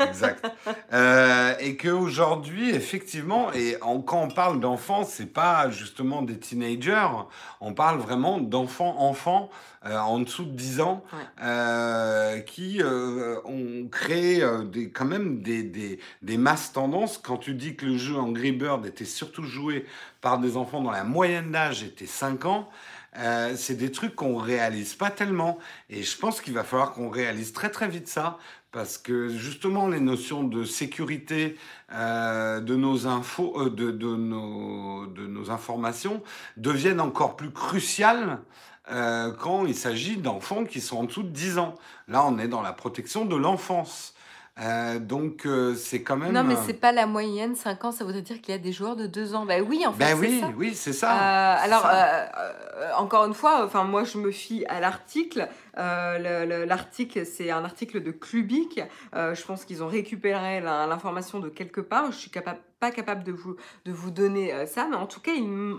[0.08, 0.46] exact.
[0.92, 7.08] Euh, et qu'aujourd'hui, effectivement, et en- quand on parle d'enfants, c'est pas justement des teenagers,
[7.60, 9.50] on parle vraiment d'enfants, enfants
[9.86, 11.18] euh, en dessous de 10 ans, Ouais.
[11.42, 17.18] euh, qui euh, ont créé des, quand même des, des, des masses tendances.
[17.18, 19.84] Quand tu dis que le jeu Angry Bird était surtout joué
[20.20, 22.68] par des enfants dont la moyenne d'âge était 5 ans,
[23.18, 25.58] euh, c'est des trucs qu'on réalise pas tellement.
[25.90, 28.38] Et je pense qu'il va falloir qu'on réalise très très vite ça,
[28.70, 31.56] parce que justement les notions de sécurité
[31.92, 36.22] euh, de nos infos, euh, de, de nos, de nos informations
[36.56, 38.40] deviennent encore plus cruciales
[39.38, 41.74] quand il s'agit d'enfants qui sont en dessous de 10 ans.
[42.06, 44.14] Là, on est dans la protection de l'enfance.
[44.60, 46.32] Euh, donc euh, c'est quand même.
[46.32, 47.54] Non, mais euh, c'est pas la moyenne.
[47.54, 49.46] 5 ans, ça voudrait dire qu'il y a des joueurs de 2 ans.
[49.46, 50.50] Bah oui, en fait, Ben oui, ça.
[50.56, 51.12] oui, c'est ça.
[51.12, 52.28] Euh, alors, ça.
[52.98, 55.48] encore une fois, enfin moi je me fie à l'article.
[55.76, 58.80] Le- le- l'article, c'est un article de Clubic.
[59.14, 62.10] Je pense qu'ils ont récupéré l'information de quelque part.
[62.10, 65.32] Je suis capable, pas capable de vous de vous donner ça, mais en tout cas,
[65.36, 65.76] ils,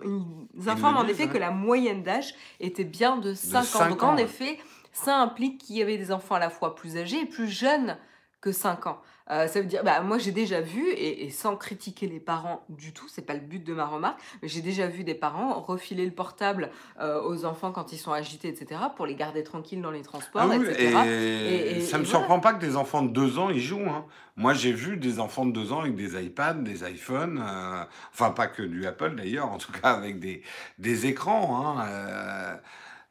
[0.56, 1.30] ils informent en effet ouais.
[1.30, 3.90] que la moyenne d'âge était bien de 5 ans.
[3.90, 4.24] Donc en ouais.
[4.24, 4.58] effet,
[4.94, 7.98] ça implique qu'il y avait des enfants à la fois plus âgés et plus jeunes
[8.42, 9.02] que 5 ans.
[9.32, 12.64] Euh, ça veut dire, bah, moi j'ai déjà vu, et, et sans critiquer les parents
[12.70, 15.60] du tout, c'est pas le but de ma remarque, mais j'ai déjà vu des parents
[15.62, 19.82] refiler le portable euh, aux enfants quand ils sont agités, etc., pour les garder tranquilles
[19.84, 20.96] dans les transports, Ah oui, etc.
[21.06, 22.20] et, Et- et- ça me voilà.
[22.20, 23.88] surprend pas que des enfants de 2 ans ils jouent.
[23.90, 24.06] hein.
[24.36, 28.32] Moi, j'ai vu des enfants de 2 ans avec des iPads, des iPhones, euh, enfin
[28.32, 30.42] pas que du Apple d'ailleurs, en tout cas avec des,
[30.80, 31.78] des écrans.
[31.78, 32.58] hein,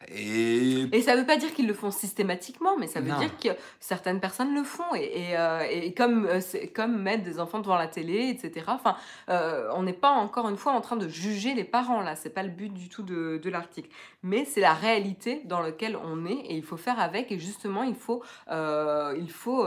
[0.06, 3.18] et Et ça veut pas dire qu'ils le font systématiquement, mais ça veut Non.
[3.18, 3.48] dire que
[3.80, 4.94] certaines personnes le font.
[4.94, 6.40] Et, et, euh, et comme, euh,
[6.74, 8.66] comme mettre des enfants devant la télé, etc.
[8.68, 8.96] Enfin,
[9.28, 12.14] euh, on n'est pas encore une fois en train de juger les parents là.
[12.14, 13.90] C'est pas le but du tout de, de l'article.
[14.22, 17.32] Mais c'est la réalité dans laquelle on est et il faut faire avec.
[17.32, 19.66] Et justement, il faut, il faut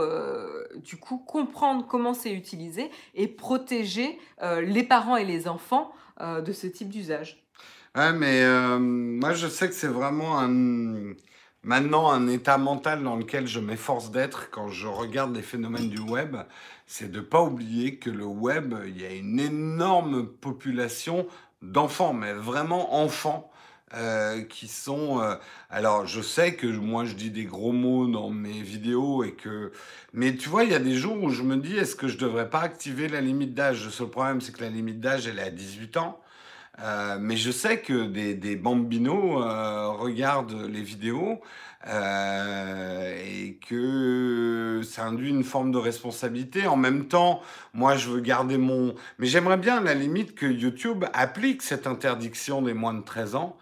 [0.78, 4.18] du coup comprendre comment c'est utilisé et protéger
[4.62, 5.92] les parents et les enfants
[6.22, 7.44] de ce type d'usage.
[7.96, 11.14] Ouais, mais euh, moi, je sais que c'est vraiment un,
[11.64, 16.00] maintenant un état mental dans lequel je m'efforce d'être quand je regarde les phénomènes du
[16.00, 16.38] web.
[16.88, 21.28] C'est de pas oublier que le web, il y a une énorme population
[21.62, 23.52] d'enfants, mais vraiment enfants,
[23.94, 25.20] euh, qui sont.
[25.22, 25.36] euh,
[25.70, 29.72] alors, je sais que moi, je dis des gros mots dans mes vidéos et que.
[30.14, 32.18] Mais tu vois, il y a des jours où je me dis, est-ce que je
[32.18, 33.84] devrais pas activer la limite d'âge?
[33.84, 36.22] Le seul problème, c'est que la limite d'âge, elle est à 18 ans.
[36.80, 41.42] Euh, mais je sais que des, bambinos euh, regardent les vidéos
[41.88, 46.68] euh, et que ça induit une forme de responsabilité.
[46.68, 47.42] En même temps,
[47.74, 48.96] moi, je veux garder mon...
[49.20, 53.36] Mais j'aimerais bien, à la limite, que YouTube applique cette interdiction des moins de 13
[53.36, 53.58] ans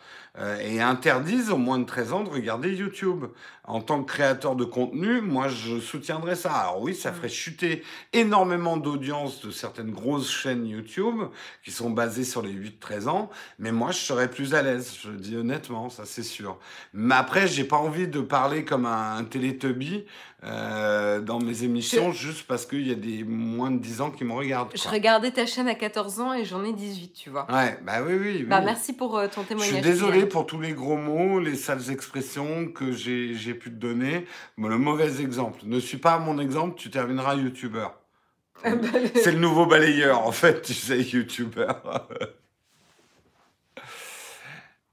[0.61, 3.25] et interdise aux moins de 13 ans de regarder YouTube.
[3.65, 6.51] En tant que créateur de contenu, moi, je soutiendrais ça.
[6.51, 11.21] Alors oui, ça ferait chuter énormément d'audience de certaines grosses chaînes YouTube
[11.63, 15.11] qui sont basées sur les 8-13 ans, mais moi, je serais plus à l'aise, je
[15.11, 16.57] le dis honnêtement, ça c'est sûr.
[16.93, 20.05] Mais après, j'ai pas envie de parler comme un, un Télétubby
[20.45, 24.23] euh, dans mes émissions juste parce qu'il y a des moins de 10 ans qui
[24.23, 24.71] me regardent.
[24.73, 27.45] Je regardais ta chaîne à 14 ans et j'en ai 18, tu vois.
[27.51, 28.31] Ouais, bah oui, oui.
[28.39, 28.43] oui.
[28.43, 29.73] Bah, merci pour euh, ton Je témoignage.
[29.73, 34.25] suis désolé pour tous les gros mots, les sales expressions que j'ai pu te donner.
[34.57, 35.59] Mais le mauvais exemple.
[35.65, 37.95] Ne suis pas mon exemple, tu termineras youtubeur.
[38.63, 42.07] Bah, le- C'est le nouveau balayeur, en fait, tu sais, youtubeur.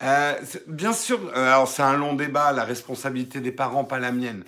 [0.03, 0.35] Euh,
[0.67, 4.45] bien sûr, alors c'est un long débat, la responsabilité des parents, pas la mienne.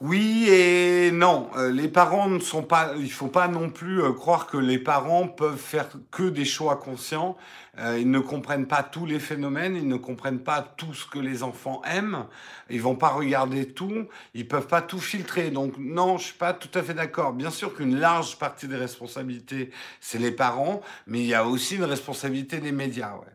[0.00, 1.50] Oui et non.
[1.56, 2.94] Euh, les parents ne sont pas.
[2.96, 6.76] Il faut pas non plus euh, croire que les parents peuvent faire que des choix
[6.76, 7.36] conscients.
[7.78, 9.76] Euh, ils ne comprennent pas tous les phénomènes.
[9.76, 12.24] Ils ne comprennent pas tout ce que les enfants aiment.
[12.70, 14.06] Ils vont pas regarder tout.
[14.32, 15.50] Ils peuvent pas tout filtrer.
[15.50, 17.34] Donc non, je suis pas tout à fait d'accord.
[17.34, 21.76] Bien sûr qu'une large partie des responsabilités c'est les parents, mais il y a aussi
[21.76, 23.16] une responsabilité des médias.
[23.16, 23.34] Ouais.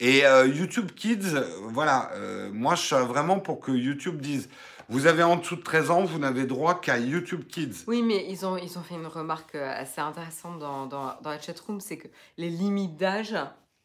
[0.00, 4.48] Et euh, YouTube Kids, voilà, euh, moi je suis vraiment pour que YouTube dise
[4.88, 7.84] vous avez en dessous de 13 ans, vous n'avez droit qu'à YouTube Kids.
[7.86, 11.30] Oui, mais ils ont, ils ont fait une remarque euh, assez intéressante dans, dans, dans
[11.30, 13.34] la chatroom, c'est que les limites d'âge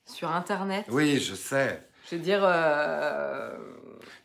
[0.05, 1.87] sur Internet, Oui, je sais.
[2.09, 3.55] je veux dire, euh,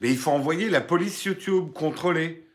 [0.01, 2.49] Mais il faut envoyer la police YouTube contrôler.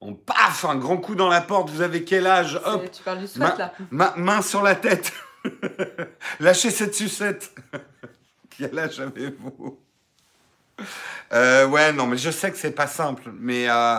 [0.00, 2.60] On paf, un grand coup dans la porte, vous avez quel âge?
[2.64, 3.72] Hop, tu parles du Ma- là.
[3.90, 5.12] ma- main sur la tête.
[6.40, 7.54] Lâchez cette sucette.
[8.58, 9.78] quel âge avez-vous?
[11.32, 13.30] Euh, Ouais, non, mais je sais que c'est pas simple.
[13.38, 13.98] Mais, euh,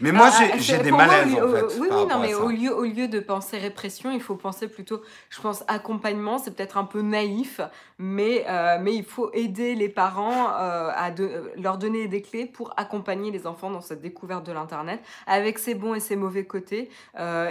[0.00, 1.78] mais moi, Ah, j'ai ah, j'ai des moi, malaises, au en fait.
[1.80, 5.02] Oui, oui, non, mais au lieu, au lieu de penser répression, il faut penser plutôt,
[5.30, 6.38] je pense, accompagnement.
[6.38, 7.60] C'est peut-être un peu naïf,
[7.98, 12.22] mais, euh, mais il faut aider les parents euh, à de- euh, leur donner des
[12.22, 16.16] clés pour accompagner les enfants dans cette découverte de l'Internet, avec ses bons et ses
[16.16, 16.90] mauvais côtés,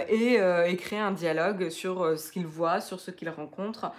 [0.08, 0.34] et,
[0.66, 3.90] et créer un dialogue sur ce qu'ils voient, sur ce qu'ils rencontrent,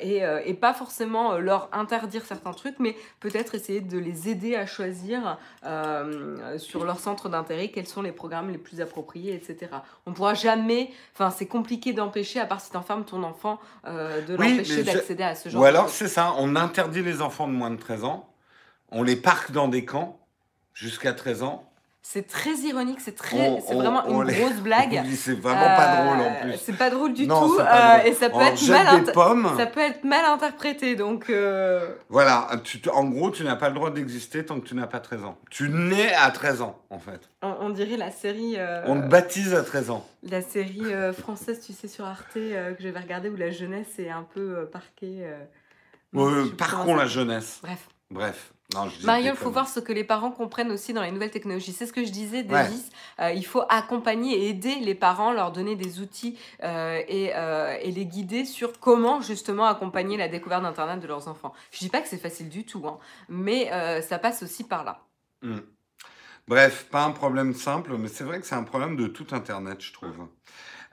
[0.00, 4.66] et, et pas forcément leur interdire certains trucs, mais peut-être essayer de les aider à
[4.66, 5.38] choisir
[6.58, 9.70] sur leur centre d'intérêt quels sont les programmes les plus appropriés, etc.
[10.06, 14.36] On pourra jamais, enfin c'est compliqué d'empêcher, à part si tu enfermes ton enfant, de
[14.50, 17.70] l'empêcher d'accéder à ce genre Ou alors, c'est ça, on interdit les enfants de moins
[17.70, 18.28] de 13 ans,
[18.90, 20.18] on les parque dans des camps
[20.74, 21.71] jusqu'à 13 ans.
[22.04, 25.02] C'est très ironique, c'est très, vraiment on une les- grosse blague.
[25.06, 26.56] Oui, C'est vraiment pas Euh, drôle en plus.
[26.60, 29.12] C'est pas drôle du Non, tout, euh, et ça peut, On être mal inter-
[29.56, 31.30] ça peut être mal interprété, donc...
[31.30, 34.88] euh, Voilà, tu en gros, tu n'as pas le droit d'exister tant que tu n'as
[34.88, 35.38] pas 13 ans.
[35.48, 37.30] Tu nais à 13 ans, en fait.
[37.40, 38.56] on, on dirait la série...
[38.86, 40.04] On te baptise à 13 ans.
[40.24, 40.82] La série
[41.18, 45.24] française, tu sais, sur Arte, que j'avais regardée, où la jeunesse est un peu parquée.
[46.12, 47.60] je sais plus par comment contre, ça la jeunesse.
[47.62, 47.88] Bref.
[48.10, 48.52] Bref.
[48.74, 51.72] Non, des il faut voir ce que les parents comprennent aussi dans les nouvelles technologies.
[51.72, 52.44] C'est ce que je disais, Ouais.
[52.44, 52.90] Davis.
[53.20, 57.76] Euh, il faut accompagner et aider les parents, leur donner des outils euh, et, euh,
[57.80, 61.52] et les guider sur comment justement accompagner la découverte d'Internet de leurs enfants.
[61.70, 63.70] Je dis pas que c'est facile du tout, hein, mais
[64.02, 65.00] ça passe aussi par là.
[65.42, 65.58] Hmm.
[66.48, 69.80] Bref, pas un problème simple, mais c'est vrai que c'est un problème de tout Internet,
[69.80, 70.26] je trouve.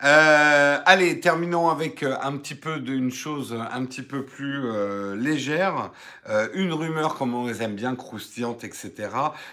[0.01, 5.13] Euh, allez, terminons avec euh, un petit peu d'une chose un petit peu plus euh,
[5.15, 5.91] légère.
[6.29, 8.93] Euh, une rumeur, comme on les aime bien, croustillante, etc.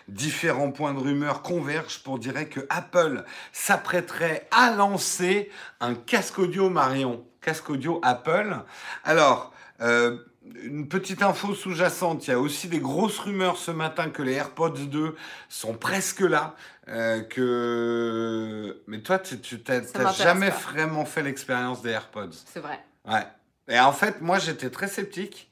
[0.07, 6.71] Différents points de rumeur convergent pour dire que Apple s'apprêterait à lancer un casque audio
[6.71, 7.25] Marion.
[7.41, 8.57] Casque audio Apple.
[9.05, 9.53] Alors,
[10.63, 14.33] une petite info sous-jacente, il y a aussi des grosses rumeurs ce matin que les
[14.35, 15.17] AirPods 2
[15.49, 16.55] sont presque là.
[16.89, 18.83] euh, que...
[18.87, 20.57] Mais toi, tu m'intéresse jamais pas.
[20.57, 22.31] vraiment fait l'expérience des AirPods.
[22.47, 22.79] C'est vrai.
[23.07, 23.27] Ouais.
[23.69, 25.51] Et en fait, moi, j'étais très sceptique.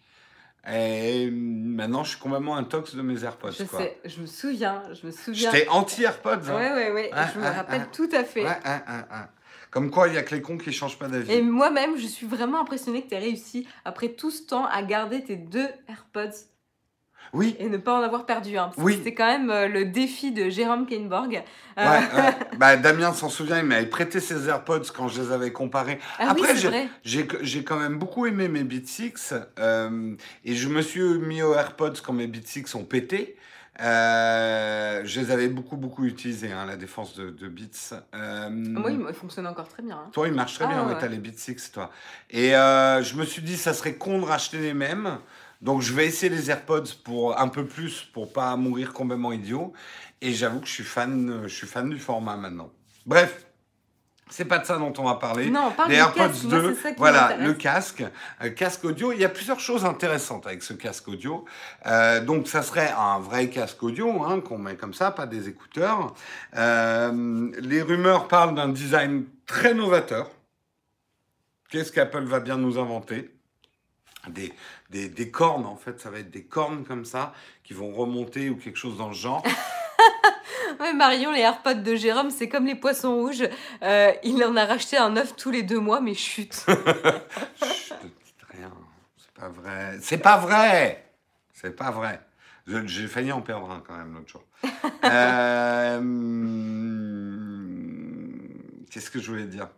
[0.72, 3.50] Et maintenant, je suis complètement intox de mes AirPods.
[3.52, 3.80] Je quoi.
[3.80, 5.50] sais, je me souviens, je me souviens.
[5.52, 6.48] J'étais anti-AirPods.
[6.48, 6.56] hein.
[6.56, 7.90] Ouais, ouais, ouais, Ah, je me rappelle ah.
[7.92, 8.44] tout à fait.
[9.74, 11.32] Comme quoi, il y a que les cons qui changent pas d'avis.
[11.32, 14.84] Et moi-même, je suis vraiment impressionnée que tu aies réussi, après tout ce temps, à
[14.84, 16.36] garder tes deux AirPods
[17.32, 18.68] Oui, et ne pas en avoir perdu un.
[18.68, 18.94] Que Oui.
[18.98, 21.42] C'était quand même euh, le défi de Jérôme Kainborg.
[21.76, 22.36] Euh, Ouais.
[22.56, 25.98] Bah, Damien s'en souvient, il m'avait prêté ses AirPods quand je les avais comparés.
[26.20, 30.82] Ah Après, oui, j'ai quand même beaucoup aimé mes Beats 6 euh, et je me
[30.82, 33.36] suis mis aux AirPods quand mes Beats 6 ont pété.
[33.80, 37.94] Euh, je les avais beaucoup beaucoup utilisés, hein, la défense de, de Beats.
[38.14, 39.96] Euh, Moi, il fonctionne encore très bien.
[39.96, 40.10] hein.
[40.12, 40.96] toi, il marche très Ah, bien, ouais.
[40.98, 41.90] t'as les Beats 6, toi.
[42.30, 45.18] Et euh, je me suis dit, ça serait con de racheter les mêmes.
[45.60, 49.72] Donc, je vais essayer les AirPods pour un peu plus, pour pas mourir complètement idiot.
[50.20, 52.70] Et j'avoue que je suis fan, je suis fan du format maintenant.
[53.06, 53.46] Bref,
[54.30, 55.50] c'est pas de ça dont on va parler.
[55.50, 58.04] Non, on parle les AirPods casque, moi, 2, c'est ça qui voilà, le casque,
[58.42, 59.12] euh, casque audio.
[59.12, 61.44] Il y a plusieurs choses intéressantes avec ce casque audio.
[61.86, 65.48] Euh, donc, ça serait un vrai casque audio hein, qu'on met comme ça, pas des
[65.48, 66.14] écouteurs.
[66.56, 70.30] Euh, les rumeurs parlent d'un design très novateur.
[71.68, 73.30] Qu'est-ce qu'Apple va bien nous inventer?
[74.28, 74.54] Des,
[74.88, 78.48] des, des cornes, en fait, ça va être des cornes comme ça qui vont remonter
[78.48, 79.42] ou quelque chose dans le genre.
[80.80, 83.48] Ouais, Marion, les AirPods de Jérôme, c'est comme les poissons rouges.
[83.82, 86.52] Euh, il en a racheté un neuf tous les deux mois, mais chut.
[87.62, 88.72] Chut, dites rien.
[89.16, 89.98] C'est pas vrai.
[90.00, 91.04] C'est pas vrai.
[91.52, 92.20] C'est pas vrai.
[92.66, 94.44] J'ai failli en perdre un quand même l'autre jour.
[95.04, 96.00] Euh,
[98.90, 99.68] Qu'est-ce que je voulais dire?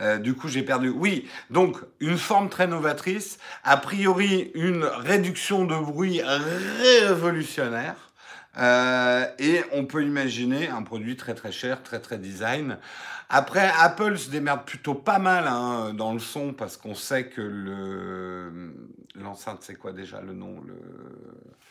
[0.00, 0.90] Euh, du coup, j'ai perdu.
[0.90, 8.05] Oui, donc une forme très novatrice, a priori une réduction de bruit révolutionnaire.
[8.58, 12.78] Euh, et on peut imaginer un produit très très cher, très très design.
[13.28, 17.40] Après, Apple se démerde plutôt pas mal hein, dans le son parce qu'on sait que
[17.40, 18.74] le
[19.14, 20.74] l'enceinte, c'est quoi déjà le nom le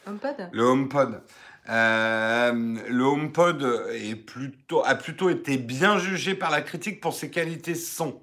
[0.07, 0.49] HomePod?
[0.51, 1.21] Le HomePod.
[1.67, 7.31] Euh, le HomePod est plutôt, a plutôt été bien jugé par la critique pour ses
[7.31, 8.19] qualités son.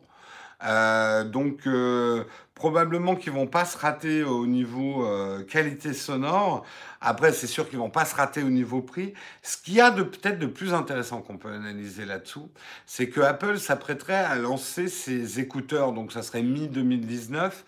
[0.64, 6.64] Euh, donc euh, probablement qu'ils vont pas se rater au niveau euh, qualité sonore.
[7.00, 9.12] Après, c'est sûr qu'ils vont pas se rater au niveau prix.
[9.42, 12.50] Ce qu'il y a de peut-être de plus intéressant qu'on peut analyser là-dessous,
[12.86, 17.64] c'est que Apple s'apprêterait à lancer ses écouteurs, donc ça serait mi 2019,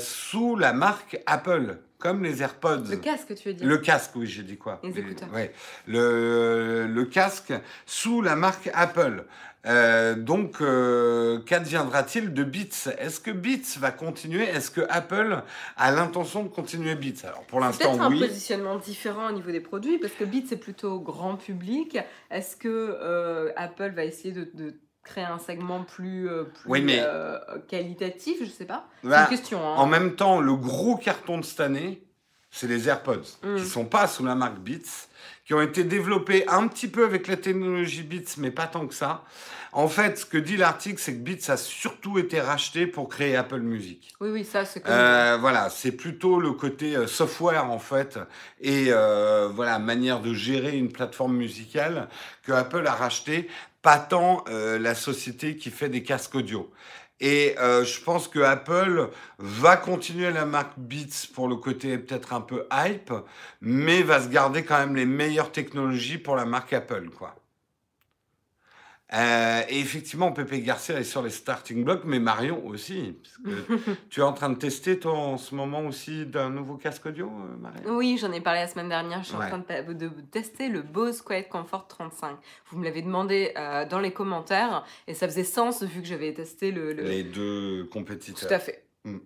[0.00, 1.78] sous la marque Apple.
[1.98, 2.84] Comme les AirPods.
[2.90, 3.66] Le casque, tu veux dire?
[3.66, 4.80] Le casque, oui, j'ai dit quoi?
[4.82, 5.32] Les écouteurs.
[5.32, 5.50] Ouais.
[5.86, 7.54] Le, le casque
[7.86, 9.24] sous la marque Apple.
[9.66, 12.90] Euh, donc, euh, qu'adviendra-t-il de Beats?
[12.98, 14.44] Est-ce que Beats va continuer?
[14.44, 15.42] Est-ce que Apple
[15.76, 17.26] a l'intention de continuer Beats?
[17.26, 17.98] Alors, pour l'instant, oui.
[17.98, 21.98] Peut-être un positionnement différent au niveau des produits, parce que Beats est plutôt grand public.
[22.30, 26.28] Est-ce que euh, Apple va essayer de, créer un segment plus,
[27.68, 28.38] qualitatif?
[28.40, 28.88] Je sais pas.
[29.02, 29.58] C'est bah, une question.
[29.60, 29.76] Hein.
[29.76, 32.05] En même temps, le gros carton de cette année,
[32.50, 33.64] c'est les AirPods, qui ne mm.
[33.64, 35.08] sont pas sous la marque Beats
[35.46, 38.94] qui ont été développés un petit peu avec la technologie Beats, mais pas tant que
[38.94, 39.22] ça.
[39.72, 43.36] En fait, ce que dit l'article, c'est que Beats a surtout été racheté pour créer
[43.36, 44.12] Apple Music.
[44.20, 48.18] Oui, oui, ça, c'est euh, Voilà, c'est plutôt le côté euh, software, en fait,
[48.60, 52.08] et euh, voilà, manière de gérer une plateforme musicale
[52.42, 53.48] que Apple a racheté,
[53.82, 56.72] pas tant euh, la société qui fait des casques audio.
[57.20, 59.08] Et euh, je pense que Apple
[59.38, 63.12] va continuer la marque Beats pour le côté peut-être un peu hype,
[63.60, 67.34] mais va se garder quand même les meilleures technologies pour la marque Apple, quoi.
[69.14, 73.16] Euh, et effectivement, Pépé Garcia est sur les starting blocks, mais Marion aussi.
[74.10, 77.26] tu es en train de tester, toi, en ce moment aussi, d'un nouveau casque audio,
[77.26, 77.96] euh, Marion?
[77.96, 79.22] Oui, j'en ai parlé la semaine dernière.
[79.22, 82.36] Je suis en train de, tester le Bose Quiet Comfort 35.
[82.70, 86.34] Vous me l'avez demandé euh, dans les commentaires, et ça faisait sens vu que j'avais
[86.34, 88.48] testé le, Les deux compétiteurs.
[88.48, 88.85] Tout à fait.
[89.06, 89.18] Mm.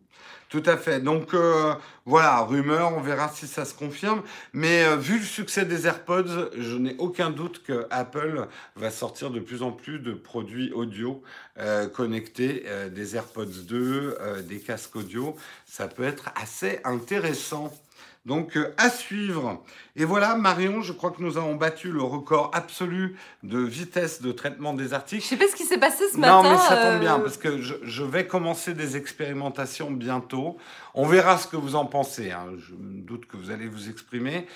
[0.50, 1.00] Tout à fait.
[1.00, 1.74] Donc euh,
[2.06, 4.22] voilà, rumeur, on verra si ça se confirme.
[4.52, 9.30] Mais euh, vu le succès des AirPods, je n'ai aucun doute que Apple va sortir
[9.30, 11.22] de plus en plus de produits audio
[11.58, 15.36] euh, connectés, des AirPods 2, des casques audio.
[15.66, 17.72] Ça peut être assez intéressant.
[18.30, 19.60] Donc euh, à suivre.
[19.96, 24.30] Et voilà, Marion, je crois que nous avons battu le record absolu de vitesse de
[24.30, 25.24] traitement des articles.
[25.24, 26.44] Je sais pas ce qui s'est passé ce matin.
[26.44, 30.58] Non, mais ça tombe bien, euh, parce que je, vais commencer des expérimentations bientôt.
[30.94, 32.30] On verra ce que vous en pensez.
[32.30, 32.46] Hein.
[32.56, 34.46] Je me doute que vous allez vous exprimer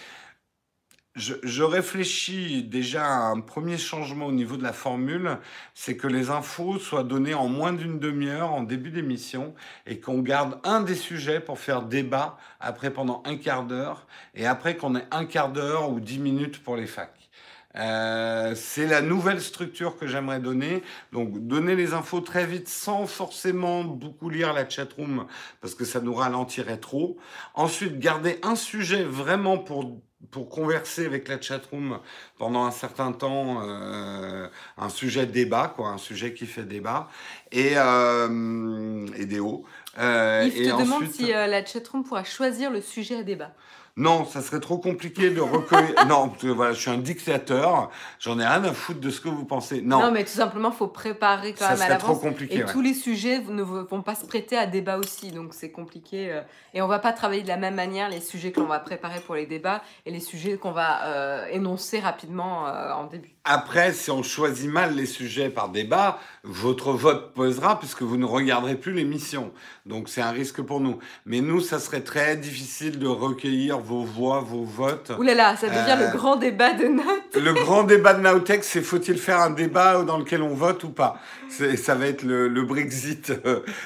[1.14, 5.38] je, réfléchis déjà à un premier changement au niveau de la formule,
[5.74, 9.54] c'est que les infos soient données en moins d'une demi-heure en début d'émission
[9.86, 14.46] et qu'on garde un des sujets pour faire débat après pendant un quart d'heure et
[14.46, 17.30] après qu'on ait un quart d'heure ou dix minutes pour les facs.
[17.76, 20.82] Euh, c'est la nouvelle structure que j'aimerais donner.
[21.12, 25.26] Donc, donner les infos très vite sans forcément beaucoup lire la chatroom
[25.60, 27.16] parce que ça nous ralentirait trop.
[27.54, 30.00] Ensuite, garder un sujet vraiment pour
[30.30, 31.98] pour converser avec la chatroom
[32.38, 34.48] pendant un certain temps, euh,
[34.78, 37.08] un sujet de débat, quoi, un sujet qui fait débat,
[37.52, 39.64] et, euh, et des hauts.
[39.98, 43.52] Euh, Yves te demande si euh, la chatroom pourra choisir le sujet à débat.
[43.96, 45.94] Non, ça serait trop compliqué de recueillir.
[46.08, 47.90] non, voilà, je suis un dictateur.
[48.18, 49.82] J'en ai rien à foutre de ce que vous pensez.
[49.82, 50.00] Non.
[50.00, 52.02] Non, mais tout simplement, faut préparer quand même à l'avance.
[52.02, 52.58] trop compliqué.
[52.58, 56.32] Et tous les sujets ne vont pas se prêter à débat aussi, donc c'est compliqué.
[56.32, 56.40] Euh.
[56.72, 59.20] Et on va pas travailler de la même manière les sujets que l'on va préparer
[59.20, 63.33] pour les débats et les sujets qu'on va euh, énoncer rapidement euh, en début.
[63.46, 68.24] Après, si on choisit mal les sujets par débat, votre vote pesera puisque vous ne
[68.24, 69.52] regarderez plus l'émission.
[69.84, 70.98] Donc c'est un risque pour nous.
[71.26, 75.12] Mais nous, ça serait très difficile de recueillir vos voix, vos votes.
[75.18, 77.02] Ouh là là, ça devient le euh, grand débat de Naut.
[77.34, 80.90] Le grand débat de Nautech, c'est faut-il faire un débat dans lequel on vote ou
[80.90, 81.18] pas?
[81.50, 83.32] Ça va être le, Brexit,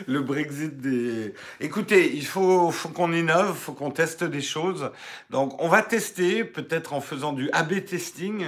[0.07, 1.35] le Brexit des.
[1.61, 4.91] Écoutez, il faut, faut qu'on innove, faut qu'on teste des choses.
[5.31, 8.47] Donc on va tester, peut-être en faisant du A/B testing.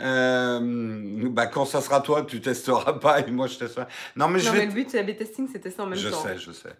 [0.00, 3.86] Euh, bah quand ça sera toi, tu testeras pas et moi je testerai.
[4.16, 4.66] Non mais je vais.
[4.66, 6.22] le but c'est A/B testing, c'était ça en même je temps.
[6.26, 6.74] Je sais, je sais.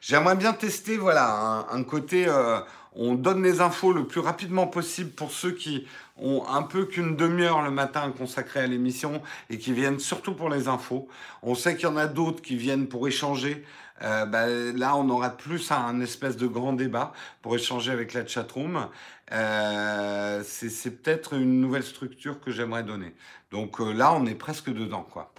[0.00, 2.26] j'aimerais bien tester, voilà, un, côté.
[2.26, 2.58] Euh,
[2.94, 5.86] on donne les infos le plus rapidement possible pour ceux qui
[6.18, 10.50] ont un peu qu'une demi-heure le matin consacrée à l'émission et qui viennent surtout pour
[10.50, 11.08] les infos.
[11.42, 13.64] On sait qu'il y en a d'autres qui viennent pour échanger.
[14.02, 18.26] Euh, bah, là, on aura plus un, espèce de grand débat pour échanger avec la
[18.26, 18.88] chatroom.
[19.32, 23.14] Euh, c'est peut-être une nouvelle structure que j'aimerais donner.
[23.50, 25.32] Donc euh, là, on est presque dedans, quoi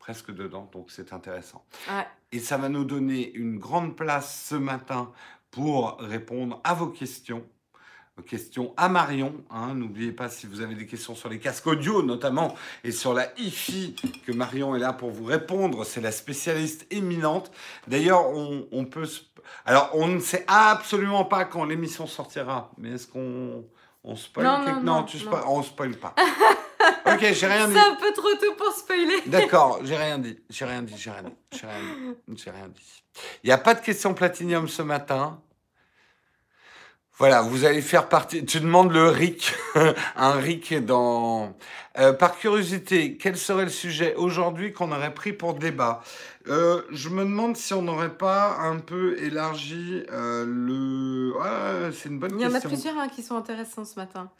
[0.00, 1.64] presque dedans, donc c'est intéressant.
[2.32, 5.12] Et ça va nous donner une grande place ce matin
[5.52, 7.44] pour répondre à vos questions
[8.22, 9.34] questions à Marion.
[9.50, 9.74] Hein.
[9.74, 12.54] N'oubliez pas si vous avez des questions sur les casques audio notamment
[12.84, 13.94] et sur la hi
[14.26, 15.84] que Marion est là pour vous répondre.
[15.84, 17.50] C'est la spécialiste éminente.
[17.88, 19.08] D'ailleurs, on, peut...
[19.64, 23.64] Alors, on ne sait absolument pas quand l'émission sortira, mais est-ce qu'on
[24.02, 26.14] on spoil Non, non, non, tu on spoil pas.
[27.06, 27.74] ok, j'ai rien dit.
[27.74, 29.22] C'est un peu trop tôt pour spoiler.
[29.26, 30.38] D'accord, j'ai rien dit.
[30.48, 31.36] J'ai rien dit, j'ai rien dit.
[31.52, 31.80] J'ai rien
[32.26, 32.42] dit.
[32.42, 33.02] J'ai rien dit.
[33.44, 35.40] Il n'y a pas de question platinium ce matin.
[37.20, 38.46] Voilà, vous allez faire partie.
[38.46, 39.52] Tu demandes le RIC,
[40.16, 41.54] un RIC dans.
[41.98, 46.02] Euh, par curiosité, quel serait le sujet aujourd'hui qu'on aurait pris pour débat?
[46.48, 51.34] Euh, Je me demande si on n'aurait pas un peu élargi euh, le.
[51.40, 52.48] Ah, c'est une bonne question.
[52.48, 54.30] Il y en a plusieurs hein, qui sont intéressants ce matin.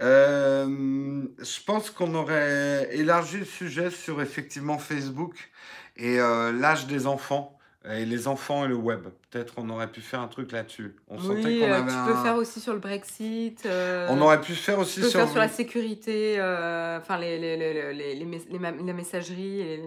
[0.00, 5.50] je pense qu'on aurait élargi le sujet sur effectivement Facebook
[5.96, 7.58] et l'âge des enfants.
[7.90, 9.06] Et les enfants et le web.
[9.30, 10.96] Peut-être on aurait pu faire un truc là-dessus.
[11.08, 13.64] On oui, sentait qu'on euh, avait tu peux faire aussi sur le Brexit.
[13.64, 15.10] Euh, on aurait pu faire aussi sur...
[15.10, 19.80] faire sur la sécurité, euh, enfin les, les, les, les, la messagerie.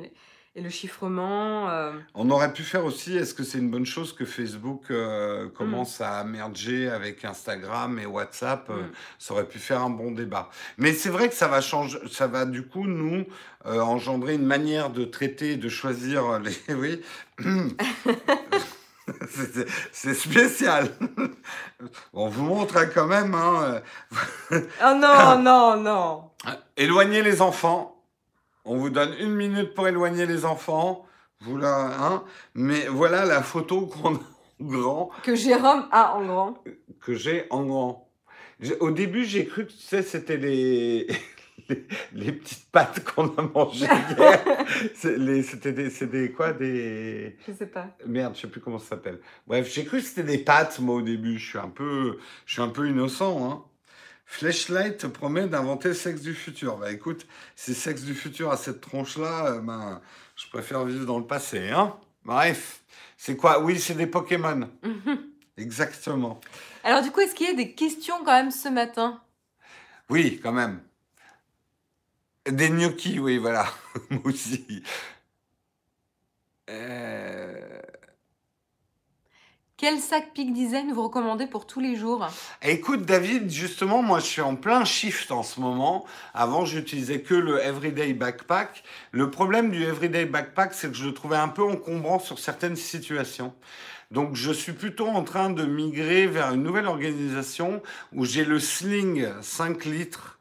[0.54, 1.70] Et le chiffrement.
[1.70, 1.93] Euh.
[2.14, 6.02] On aurait pu faire aussi, est-ce que c'est une bonne chose que Facebook euh, commence
[6.02, 6.04] mm.
[6.04, 8.91] à merger avec Instagram et WhatsApp euh, mm.
[9.18, 10.49] Ça aurait pu faire un bon débat.
[10.78, 13.26] Mais c'est vrai que ça va changer, ça va du coup nous
[13.64, 16.52] engendrer une manière de traiter, de choisir les.
[16.76, 17.02] Oui.
[19.93, 20.89] c'est spécial.
[22.12, 23.34] On vous montre hein, quand même.
[23.36, 23.82] Hein.
[24.52, 26.32] oh non, non, non.
[26.76, 28.01] Éloignez les enfants.
[28.66, 31.05] On vous donne une minute pour éloigner les enfants.
[31.41, 35.12] Vous hein Mais voilà la photo qu'on a en grand.
[35.24, 36.64] Que Jérôme a en grand.
[36.99, 38.07] Que j'ai en grand.
[38.80, 41.07] Au début, j'ai cru que tu sais, c'était les...
[42.14, 43.86] les, petites pâtes qu'on a mangées
[44.18, 44.43] hier.
[44.93, 47.38] c'était des, c'est des quoi des.
[47.47, 47.88] Je sais pas.
[48.05, 49.20] Merde, je sais plus comment ça s'appelle.
[49.47, 51.38] Bref, j'ai cru que c'était des pâtes moi au début.
[51.38, 53.49] Je suis un peu, je suis un peu innocent.
[53.49, 53.64] Hein.
[54.32, 56.77] Flashlight te promet d'inventer le sexe du futur.
[56.77, 57.27] Bah écoute,
[57.57, 60.01] si sexe du futur à cette tronche-là, euh, ben,
[60.38, 61.69] je préfère vivre dans le passé.
[61.69, 62.82] Hein Bref,
[63.17, 63.61] c'est quoi?
[63.61, 64.69] Oui, c'est des Pokémon.
[65.57, 66.39] Exactement.
[66.86, 69.21] Alors du coup, est-ce qu'il y a des questions quand même ce matin?
[70.09, 70.79] Oui, quand même.
[72.49, 73.65] Des gnocchis, oui, voilà.
[74.09, 74.82] Moi aussi.
[76.69, 77.70] Euh...
[79.82, 82.27] Quel sac Peak Design vous recommandez pour tous les jours
[82.61, 86.05] Écoute David, justement, moi je suis en plein shift en ce moment.
[86.36, 88.84] Avant, j'utilisais que le Everyday Backpack.
[89.11, 92.75] Le problème du Everyday Backpack, c'est que je le trouvais un peu encombrant sur certaines
[92.75, 93.55] situations.
[94.11, 97.82] Donc je suis plutôt en train de migrer vers une nouvelle organisation
[98.13, 100.38] où j'ai le Sling 5 litres,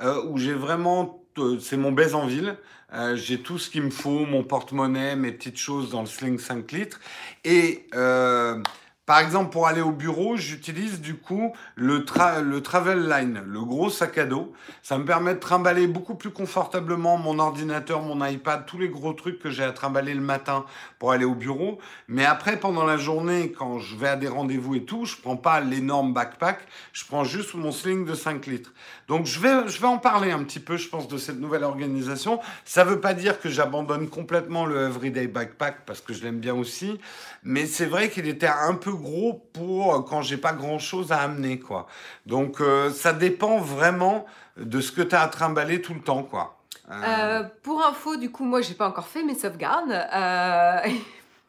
[0.00, 1.22] euh, où j'ai vraiment,
[1.60, 2.56] c'est mon baise en ville.
[2.94, 6.38] Euh, j'ai tout ce qu'il me faut, mon porte-monnaie, mes petites choses dans le sling
[6.38, 7.00] 5 litres.
[7.44, 8.62] Et euh,
[9.08, 14.18] par exemple, pour aller au bureau, j'utilise du coup le, Travel Line, le gros sac
[14.18, 14.52] à dos.
[14.82, 19.14] Ça me permet de trimballer beaucoup plus confortablement mon ordinateur, mon iPad, tous les gros
[19.14, 20.66] trucs que j'ai à trimballer le matin
[20.98, 21.78] pour aller au bureau.
[22.06, 25.38] Mais après, pendant la journée, quand je vais à des rendez-vous et tout, je prends
[25.38, 26.58] pas l'énorme backpack,
[26.92, 28.74] je prends juste mon sling de 5 litres.
[29.08, 31.64] Donc je vais, je vais en parler un petit peu, je pense, de cette nouvelle
[31.64, 32.40] organisation.
[32.66, 36.54] Ça veut pas dire que j'abandonne complètement le Everyday Backpack parce que je l'aime bien
[36.54, 37.00] aussi,
[37.42, 41.12] mais c'est vrai qu'il était un peu gros pour euh, quand j'ai pas grand chose
[41.12, 41.86] à amener, quoi.
[42.26, 44.26] Donc euh, ça dépend vraiment
[44.56, 46.58] de ce que tu as à trimballer tout le temps, quoi.
[46.90, 49.92] Euh, pour info, du coup, moi, j'ai pas encore fait mes sauvegardes.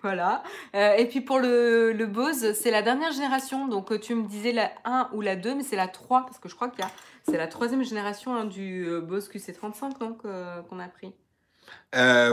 [0.01, 0.43] voilà.
[0.73, 3.67] et puis pour le, le Bose, c'est la dernière génération.
[3.67, 6.49] Donc tu me disais la 1 ou la 2, mais c'est la 3, parce que
[6.49, 6.91] je crois qu'il y a.
[7.23, 11.13] C'est la troisième génération hein, du Bose QC35 donc qu'on a pris.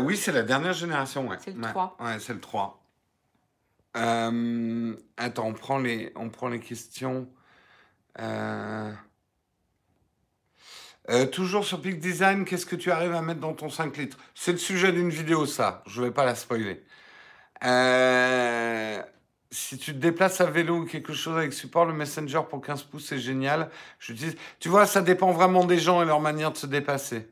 [0.02, 1.36] oui, c'est la dernière génération, ouais.
[1.40, 1.96] C'est le 3.
[2.00, 2.85] Ouais, c'est le 3.
[3.96, 7.28] Euh, attends, on prend les, on prend les questions.
[8.20, 8.92] Euh,
[11.10, 14.18] euh, toujours sur Peak Design, qu'est-ce que tu arrives à mettre dans ton 5 litres?
[14.34, 15.82] C'est le sujet d'une vidéo, ça.
[15.86, 16.82] Je ne vais pas la spoiler.
[19.50, 22.82] si tu te déplaces à vélo ou quelque chose avec support, le Messenger pour 15
[22.84, 23.70] pouces, c'est génial.
[24.60, 27.28] Tu vois, ça dépend vraiment des gens et leur manière de se dépasser.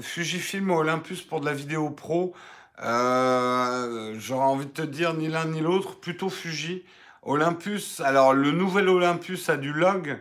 [0.00, 2.34] Fujifilm ou Olympus pour de la vidéo pro.
[2.82, 6.84] Euh, j'aurais envie de te dire ni l'un ni l'autre, plutôt Fuji.
[7.22, 10.18] Olympus, alors le nouvel Olympus a du log,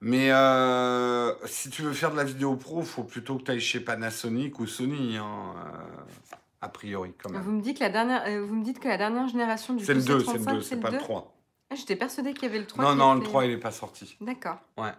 [0.00, 3.50] mais euh, si tu veux faire de la vidéo pro, il faut plutôt que tu
[3.50, 5.26] ailles chez Panasonic ou Sony, hein,
[5.56, 7.42] euh, a priori quand même.
[7.42, 9.94] Vous me, dites que la dernière, vous me dites que la dernière génération du C'est
[9.94, 11.34] le 2, c'est le 2, c'est pas le 3.
[11.70, 12.84] Ah, J'étais persuadée qu'il y avait le 3.
[12.84, 14.16] Non, non, le 3, il n'est pas sorti.
[14.20, 14.58] D'accord.
[14.78, 14.92] Ouais.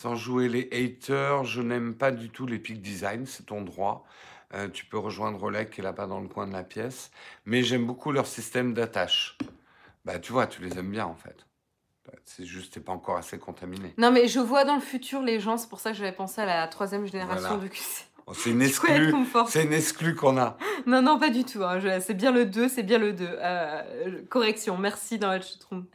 [0.00, 4.06] Sans jouer les haters, je n'aime pas du tout les peak design, c'est ton droit.
[4.54, 7.10] Euh, tu peux rejoindre Oleg qui est là-bas dans le coin de la pièce.
[7.44, 9.36] Mais j'aime beaucoup leur système d'attache.
[10.06, 11.36] Bah, tu vois, tu les aimes bien en fait.
[12.06, 13.92] Bah, c'est juste, t'es pas encore assez contaminé.
[13.98, 16.40] Non, mais je vois dans le futur les gens, c'est pour ça que j'avais pensé
[16.40, 17.62] à la troisième génération Voilà.
[17.64, 17.82] de QC.
[18.26, 19.12] Oh, c'est une exclue.
[19.48, 20.56] C'est une exclue qu'on a.
[20.86, 21.64] Non, non, pas du tout.
[21.64, 21.80] hein.
[22.00, 23.26] C'est bien le 2, c'est bien le 2.
[23.28, 25.86] Euh, correction, merci dans la chatroom.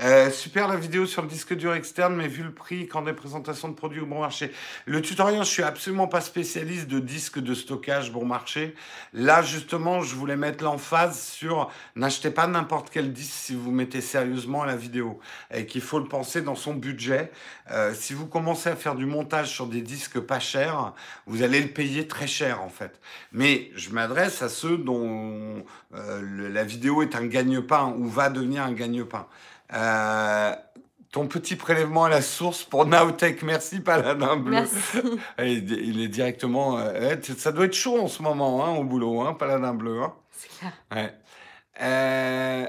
[0.00, 3.12] Euh, super la vidéo sur le disque dur externe, mais vu le prix quand des
[3.12, 4.52] présentations de produits au bon marché.
[4.86, 8.76] Le tutoriel, je suis absolument pas spécialiste de disques de stockage bon marché.
[9.12, 14.00] Là, justement, je voulais mettre l'emphase sur n'achetez pas n'importe quel disque si vous mettez
[14.00, 15.18] sérieusement la vidéo
[15.52, 17.32] et qu'il faut le penser dans son budget.
[17.72, 20.92] Euh, si vous commencez à faire du montage sur des disques pas chers,
[21.26, 23.00] vous allez le payer très cher en fait.
[23.32, 28.62] Mais je m'adresse à ceux dont euh, la vidéo est un gagne-pain ou va devenir
[28.62, 29.26] un gagne-pain.
[29.74, 30.54] Euh,
[31.10, 34.52] ton petit prélèvement à la source pour Nowtech, merci Paladin Bleu.
[34.52, 34.98] Merci.
[35.38, 36.78] Il est directement.
[36.78, 40.02] euh, ça doit être chaud en ce moment hein, au boulot, hein, Paladin Bleu.
[40.02, 40.14] hein.
[40.32, 40.72] C'est clair.
[40.92, 41.14] Ouais.
[41.80, 42.66] Euh,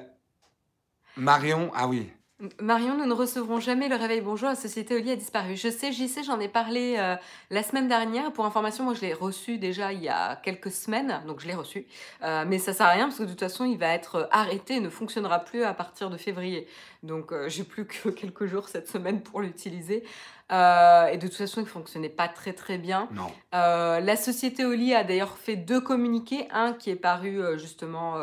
[1.17, 2.11] Marion, ah oui.
[2.61, 5.57] Marion, nous ne recevrons jamais le réveil bonjour, la société Oli a disparu.
[5.57, 7.17] Je sais, j'y sais, j'en ai parlé euh,
[7.49, 8.31] la semaine dernière.
[8.31, 11.53] Pour information, moi je l'ai reçu déjà il y a quelques semaines, donc je l'ai
[11.53, 11.85] reçu.
[12.23, 14.75] Euh, mais ça sert à rien parce que de toute façon, il va être arrêté
[14.75, 16.65] et ne fonctionnera plus à partir de février.
[17.03, 20.05] Donc euh, j'ai plus que quelques jours cette semaine pour l'utiliser.
[20.51, 23.07] Euh, et de toute façon, il fonctionnait pas très très bien.
[23.11, 23.27] Non.
[23.53, 28.15] Euh, la société Oli a d'ailleurs fait deux communiqués, un qui est paru euh, justement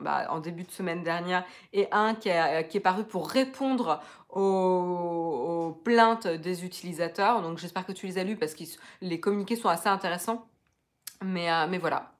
[0.00, 4.00] bah, en début de semaine dernière et un qui, a- qui est paru pour répondre
[4.30, 7.42] aux, aux plaintes des utilisateurs.
[7.42, 8.64] Donc j'espère que tu les as lus parce que
[9.00, 10.46] les communiqués sont assez intéressants.
[11.24, 12.12] Mais, mais voilà,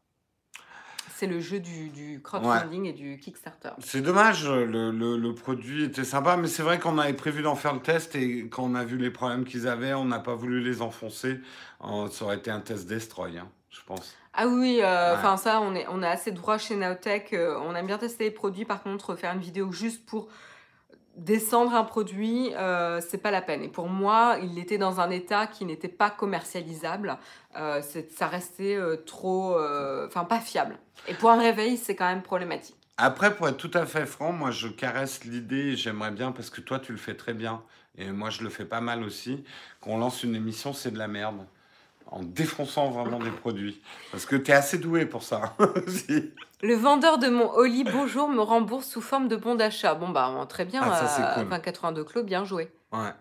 [1.18, 3.70] c'est le jeu du, du crowdfunding et du Kickstarter.
[3.80, 7.56] C'est dommage, le, le- le produit était sympa, mais c'est vrai qu'on avait prévu d'en
[7.56, 10.34] faire le test et quand on a vu les problèmes qu'ils avaient, on n'a pas
[10.36, 11.40] voulu les enfoncer.
[11.80, 14.14] Ça aurait été un test destroy, hein, je pense.
[14.34, 15.18] Ah oui, euh, Ouais.
[15.18, 17.32] enfin ça, on, est, on a assez de droit chez Nowtech.
[17.32, 18.64] euh, on aime bien tester les produits.
[18.64, 20.28] Par contre, faire une vidéo juste pour
[21.18, 23.62] descendre un produit, euh, c'est pas la peine.
[23.62, 27.18] Et pour moi, il était dans un état qui n'était pas commercialisable.
[27.56, 29.56] Euh, ça restait euh, trop,
[30.06, 30.78] enfin pas fiable.
[31.06, 32.76] Et pour un réveil, c'est quand même problématique.
[32.96, 36.60] Après, pour être tout à fait franc, moi je caresse l'idée, j'aimerais bien, parce que
[36.60, 37.62] toi tu le fais très bien,
[37.96, 39.44] et moi je le fais pas mal aussi,
[39.80, 41.46] qu'on lance une émission C'est de la merde,
[42.10, 43.80] en défonçant vraiment des produits.
[44.10, 45.54] Parce que tu es assez doué pour ça.
[45.88, 46.32] Si.
[46.60, 49.94] Le vendeur de mon Oli Bonjour me rembourse sous forme de bon d'achat.
[49.94, 50.82] Bon bah très bien.
[50.82, 51.44] Ah, ça, c'est euh, cool.
[51.44, 52.72] enfin, 82 clos, bien joué.
[52.92, 53.12] Ouais.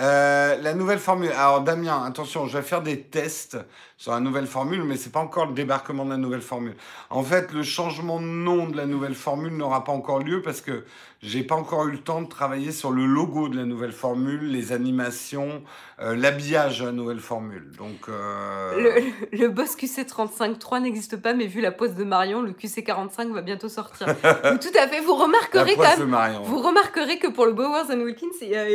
[0.00, 1.32] Euh, la nouvelle formule.
[1.32, 3.58] Alors Damien, attention, je vais faire des tests
[4.02, 6.74] sur la nouvelle formule, mais c'est pas encore le débarquement de la nouvelle formule.
[7.08, 10.60] En fait, le changement de nom de la nouvelle formule n'aura pas encore lieu parce
[10.60, 10.84] que
[11.22, 14.50] j'ai pas encore eu le temps de travailler sur le logo de la nouvelle formule,
[14.50, 15.62] les animations,
[16.00, 17.70] euh, l'habillage de la nouvelle formule.
[17.78, 22.50] Donc euh, Le, le boss QC35.3 n'existe pas, mais vu la pose de Marion, le
[22.50, 24.06] QC45 va bientôt sortir.
[24.16, 24.98] Tout à fait.
[24.98, 26.08] Vous remarquerez quand même.
[26.08, 26.42] Marion.
[26.42, 28.30] Vous remarquerez que pour le Bowers and Wilkins,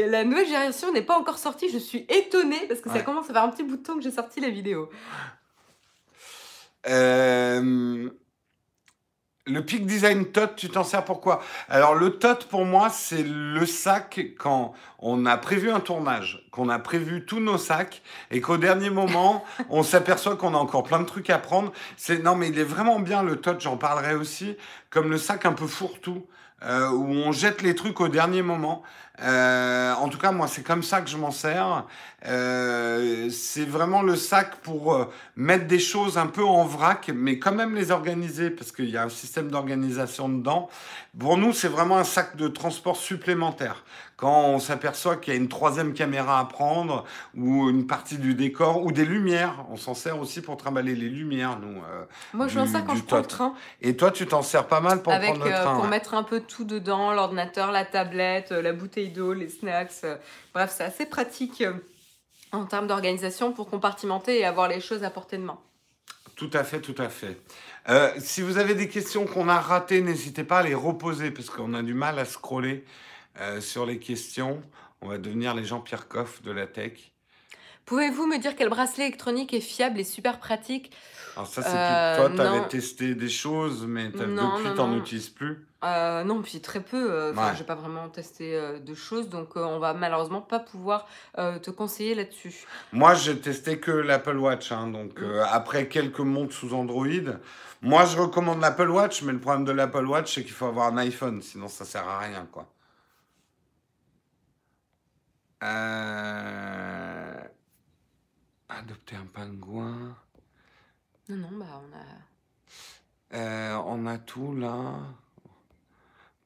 [0.10, 1.68] la nouvelle génération n'est pas encore sortie.
[1.70, 4.02] Je suis étonnée parce que ça commence à faire un petit bout de temps que
[4.04, 4.90] j'ai sorti la vidéo.
[6.88, 8.10] Euh,
[9.46, 13.66] le Peak Design Tot, tu t'en sers pourquoi Alors le Tot pour moi c'est le
[13.66, 18.58] sac quand on a prévu un tournage, qu'on a prévu tous nos sacs et qu'au
[18.58, 21.72] dernier moment on s'aperçoit qu'on a encore plein de trucs à prendre.
[21.96, 24.58] C'est non mais il est vraiment bien le Tot, j'en parlerai aussi
[24.90, 26.26] comme le sac un peu fourre-tout
[26.64, 28.82] euh, où on jette les trucs au dernier moment.
[29.22, 31.86] Euh, en tout cas moi c'est comme ça que je m'en sers.
[32.26, 35.06] Euh, c'est vraiment le sac pour euh,
[35.36, 38.98] mettre des choses un peu en vrac, mais quand même les organiser, parce qu'il y
[38.98, 40.70] a un système d'organisation dedans.
[41.18, 43.84] Pour nous, c'est vraiment un sac de transport supplémentaire.
[44.18, 47.06] Quand on s'aperçoit qu'il y a une troisième caméra à prendre,
[47.36, 51.10] ou une partie du décor, ou des lumières, on s'en sert aussi pour trimballer les
[51.10, 51.82] lumières, nous.
[52.34, 54.80] Moi, je Du- ça quand je prends le train, Et toi, tu t'en sers pas
[54.82, 55.74] mal pour avec, prendre le train.
[55.76, 55.90] pour ouais.
[55.90, 59.92] mettre un peu tout dedans, l'ordinateur, la tablette, la bouteille les snacks.
[60.04, 60.18] euh,
[60.54, 61.74] bref, c'est assez pratique euh,
[62.52, 65.60] en termes d'organisation pour compartimenter et avoir les choses à portée de main.
[66.36, 67.42] Tout à fait, tout à fait.
[67.90, 71.50] Euh, si vous avez des questions qu'on a ratées, n'hésitez pas à les reposer parce
[71.50, 72.86] qu'on a du mal à scroller
[73.60, 74.64] sur les questions.
[75.02, 77.12] On va devenir les Jean-Pierre Coff de la tech.
[77.88, 80.92] Pouvez-vous me dire quel bracelet électronique est fiable et super pratique?
[81.36, 82.36] Alors ça, c'est Euh, plus...
[82.36, 82.68] toi, tu avais non.
[82.68, 85.66] testé des choses, mais Non, depuis, t'en utilises plus.
[85.84, 87.10] Euh, non, puis très peu.
[87.12, 87.56] euh, Ouais.
[87.58, 91.70] j'ai pas vraiment testé euh, de choses, donc euh, on va malheureusement pas pouvoir te
[91.70, 92.66] conseiller là-dessus.
[92.92, 94.72] Moi, j'ai testé que l'Apple Watch.
[94.72, 94.92] hein, Mm.
[94.92, 97.06] donc, euh, après quelques montres sous Android,
[97.82, 100.88] moi, je recommande l'Apple Watch, mais le problème de l'Apple Watch, c'est qu'il faut avoir
[100.88, 102.68] un iPhone, sinon ça sert à rien, quoi.
[105.64, 106.97] Euh,
[108.70, 110.16] Adopter un pingouin.
[111.30, 113.38] Non, non, bah on a.
[113.38, 115.00] Euh, on a tout là.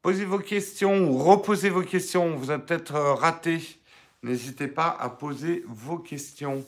[0.02, 2.36] Posez vos questions ou reposez vos questions.
[2.36, 3.80] Vous a peut-être euh, raté.
[4.24, 6.66] N'hésitez pas à poser vos questions.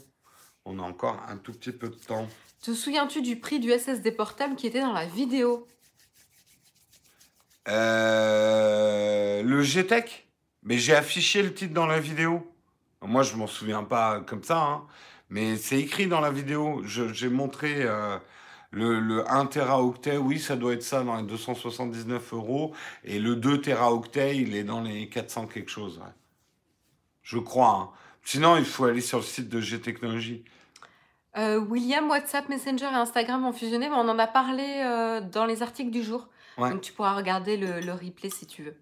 [0.66, 2.28] On a encore un tout petit peu de temps.
[2.62, 5.68] Te souviens-tu du prix du SSD portable qui était dans la vidéo?
[7.68, 10.28] Euh, le GTEC
[10.64, 12.50] Mais j'ai affiché le titre dans la vidéo.
[13.02, 14.62] Moi, je m'en souviens pas comme ça.
[14.62, 14.88] Hein
[15.34, 16.84] mais c'est écrit dans la vidéo.
[16.86, 18.20] J'ai montré euh,
[18.70, 22.74] le, le 1 teraoctet, oui, ça doit être ça dans les 279 euros.
[23.04, 25.98] Et le 2 teraoctet, il est dans les 400 quelque chose.
[25.98, 26.12] ouais.
[27.24, 27.70] Je crois.
[27.70, 27.90] hein.
[28.24, 30.44] Sinon, il faut aller sur le site de G-Technologie.
[31.36, 35.46] Euh, William, WhatsApp, Messenger et Instagram ont fusionné, mais on en a parlé euh, dans
[35.48, 36.30] les articles du jour.
[36.60, 36.70] Ouais.
[36.70, 38.76] Donc tu pourras regarder le, le replay si tu veux.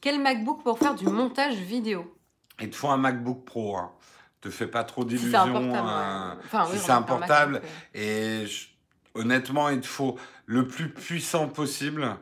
[0.00, 2.14] Quel MacBook pour faire du montage vidéo?
[2.60, 3.76] Il te faut un MacBook Pro.
[3.76, 3.92] Hein.
[4.40, 5.30] Te fais pas trop Si d'illusions.
[5.30, 5.88] c'est un portable.
[5.88, 6.36] hein.
[6.38, 6.42] ouais.
[6.44, 7.62] Enfin, si c'est on un portable,
[7.94, 8.68] Et je-
[9.14, 12.16] honnêtement, il te faut le plus puissant possible.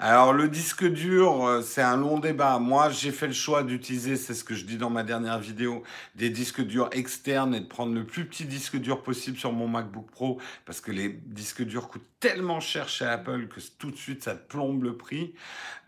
[0.00, 2.60] Alors, le disque dur, euh, c'est un long débat.
[2.60, 5.82] Moi, j'ai fait le choix d'utiliser, c'est ce que je dis dans ma dernière vidéo,
[6.14, 9.66] des disques durs externes et de prendre le plus petit disque dur possible sur mon
[9.66, 13.96] MacBook Pro parce que les disques durs coûtent tellement cher chez Apple que tout de
[13.96, 15.34] suite, ça plombe le prix.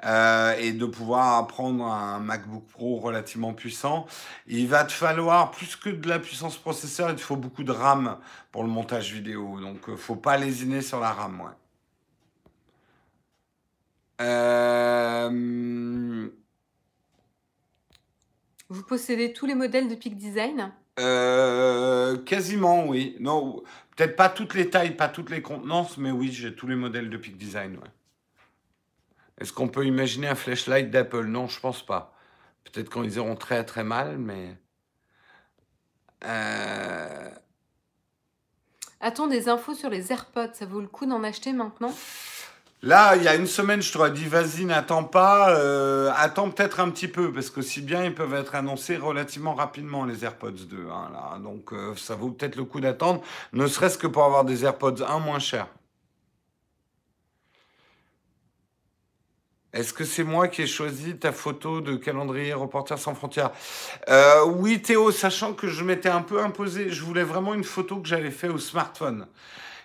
[0.05, 4.07] Euh, et de pouvoir prendre un MacBook Pro relativement puissant.
[4.49, 7.73] Il va te falloir plus que de la puissance processeur, il te faut beaucoup de
[7.73, 8.17] RAM
[8.51, 9.61] pour le montage vidéo.
[9.61, 11.43] Donc, euh, faut pas lésiner sur la RAM.
[14.21, 15.31] Euh,
[18.69, 20.73] Vous possédez tous les modèles de Peak Design?
[20.99, 23.17] Euh, quasiment, oui.
[23.19, 23.63] Non,
[23.97, 27.11] peut-être pas toutes les tailles, pas toutes les contenances, mais oui, j'ai tous les modèles
[27.11, 27.91] de Peak Design, ouais.
[29.39, 31.25] Est-ce qu'on peut imaginer un flashlight d'Apple?
[31.25, 32.15] Non, je pense pas.
[32.65, 34.57] Peut-être quand ils iront très très mal, mais.
[36.25, 37.31] Euh,
[39.01, 40.53] A-t-on des infos sur les AirPods?
[40.53, 41.95] Ça vaut le coup d'en acheter maintenant?
[42.83, 46.81] Là, il y a une semaine, je t'aurais dit, vas-y, n'attends pas, euh, attends peut-être
[46.81, 50.87] un petit peu, parce qu'aussi bien, ils peuvent être annoncés relativement rapidement, les AirPods 2.
[50.91, 51.39] hein.
[51.41, 53.21] Donc, euh, ça vaut peut-être le coup d'attendre,
[53.53, 55.69] ne serait-ce que pour avoir des AirPods 1 moins chers.
[59.73, 63.53] Est-ce que c'est moi qui ai choisi ta photo de calendrier Reporters sans frontières?
[64.09, 68.01] Euh, Oui, Théo, sachant que je m'étais un peu imposé, je voulais vraiment une photo
[68.01, 69.27] que j'avais fait au smartphone.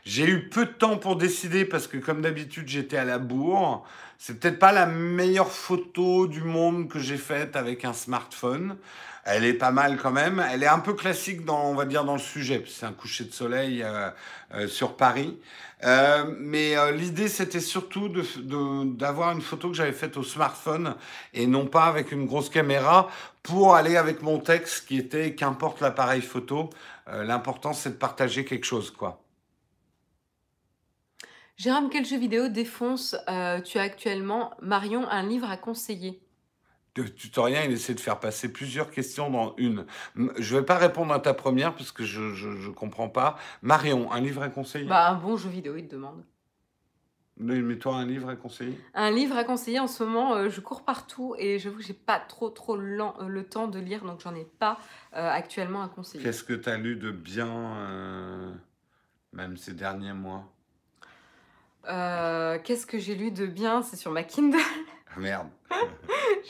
[0.05, 3.85] J'ai eu peu de temps pour décider parce que comme d'habitude j'étais à la bourre.
[4.17, 8.77] C'est peut-être pas la meilleure photo du monde que j'ai faite avec un smartphone.
[9.25, 10.43] Elle est pas mal quand même.
[10.51, 12.63] Elle est un peu classique dans, on va dire, dans le sujet.
[12.67, 14.09] C'est un coucher de soleil euh,
[14.53, 15.39] euh, sur Paris.
[15.83, 20.23] Euh, mais euh, l'idée c'était surtout de, de- d'avoir une photo que j'avais faite au
[20.23, 20.95] smartphone
[21.33, 23.09] et non pas avec une grosse caméra
[23.43, 26.69] pour aller avec mon texte qui était qu'importe l'appareil photo.
[27.09, 29.24] euh, l'important c'est de partager quelque chose quoi.
[31.57, 36.21] Jérôme, quel jeu vidéo défonce euh, tu as actuellement Marion, un livre à conseiller?
[36.97, 39.85] Le tutoriel, il essaie de faire passer plusieurs questions dans une.
[40.37, 43.37] Je vais pas répondre à ta première parce que je, je, je comprends pas.
[43.61, 44.87] Marion, un livre à conseiller?
[44.87, 46.23] Bah, un bon jeu vidéo, il te demande.
[47.37, 48.79] Mais toi, un livre à conseiller?
[48.93, 51.93] Un livre à conseiller en ce moment, euh, je cours partout et j'avoue que j'ai
[51.93, 54.79] pas trop trop lent- euh, le temps de lire, donc j'en ai pas
[55.15, 56.23] euh, actuellement à conseiller.
[56.23, 58.57] Qu'est-ce que tu as lu de bien,
[59.33, 60.54] même ces derniers mois?
[61.89, 63.81] Euh, Qu'est-ce que j'ai lu de bien?
[63.81, 64.57] C'est sur ma Kindle.
[65.15, 65.47] Ah, Merde.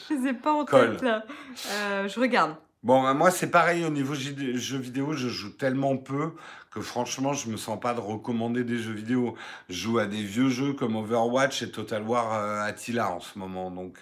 [0.10, 0.92] je les ai pas en Colle.
[0.94, 1.24] tête là.
[1.72, 2.56] Euh, je regarde.
[2.84, 6.34] Bon, bah, moi, c'est pareil au niveau jeux vidéo, je joue tellement peu
[6.70, 9.36] que franchement, je me sens pas de recommander des jeux vidéo.
[9.70, 13.40] Je joue à des vieux jeux comme Overwatch et Total War euh, Attila en ce
[13.40, 13.72] moment.
[13.72, 14.00] Donc,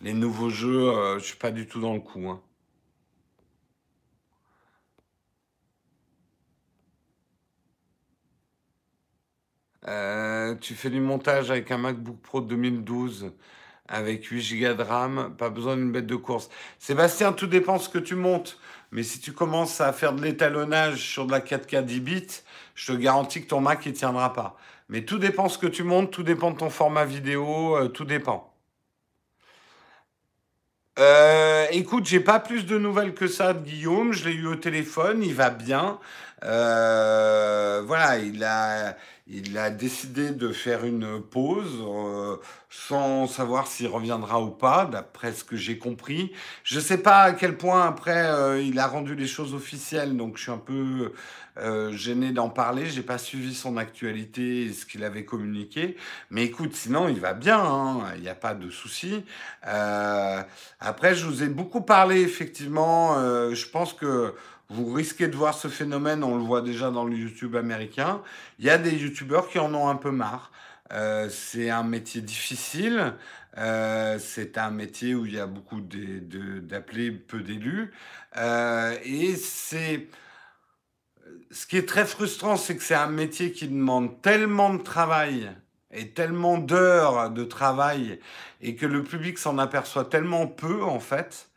[0.00, 2.28] les nouveaux jeux, je suis pas du tout dans le coup.
[2.28, 2.40] hein.
[9.88, 13.32] Euh, tu fais du montage avec un MacBook Pro 2012
[13.88, 16.48] avec 8 Go de RAM, pas besoin d'une bête de course.
[16.80, 18.58] Sébastien, tout dépend ce que tu montes.
[18.90, 22.26] Mais si tu commences à faire de l'étalonnage sur de la 4K 10 bits,
[22.74, 24.56] je te garantis que ton Mac il tiendra pas.
[24.88, 28.04] Mais tout dépend ce que tu montes, tout dépend de ton format vidéo, euh, tout
[28.04, 28.52] dépend.
[30.98, 34.12] Euh, écoute, j'ai pas plus de nouvelles que ça de Guillaume.
[34.12, 35.98] Je l'ai eu au téléphone, il va bien.
[36.42, 38.96] Voilà, il a,
[39.26, 41.82] il a décidé de faire une pause.
[41.82, 42.36] Euh,
[42.68, 46.32] sans savoir s'il reviendra ou pas, d'après ce que j'ai compris.
[46.62, 50.16] Je ne sais pas à quel point après euh, il a rendu les choses officielles,
[50.16, 51.12] donc je suis un peu
[51.58, 52.86] euh, gêné d'en parler.
[52.86, 55.96] J'ai pas suivi son actualité ce qu'il avait communiqué,
[56.30, 58.00] mais écoute, sinon il va bien, hein.
[58.16, 59.24] il n'y a pas de souci.
[59.66, 60.42] Euh,
[60.80, 63.14] après, je vous ai beaucoup parlé effectivement.
[63.52, 64.34] je pense que
[64.68, 68.20] vous risquez de voir ce phénomène, on le voit déjà dans le YouTube américain.
[68.58, 70.50] Il y a des YouTubeurs qui en ont un peu marre.
[70.92, 73.14] Euh, c'est un métier difficile.
[73.58, 77.92] Euh, c'est un métier où il y a beaucoup d'appelés, peu d'élus.
[78.36, 80.08] Euh, et c'est.
[81.50, 85.50] Ce qui est très frustrant, c'est que c'est un métier qui demande tellement de travail
[85.92, 88.20] et tellement d'heures de travail
[88.60, 91.48] et que le public s'en aperçoit tellement peu, en fait.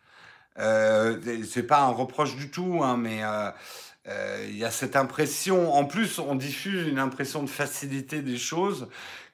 [0.60, 3.22] Euh, c'est pas un reproche du tout, hein, mais
[4.10, 8.38] euh, il y a cette impression, en plus on diffuse une impression de facilité des
[8.38, 8.88] choses,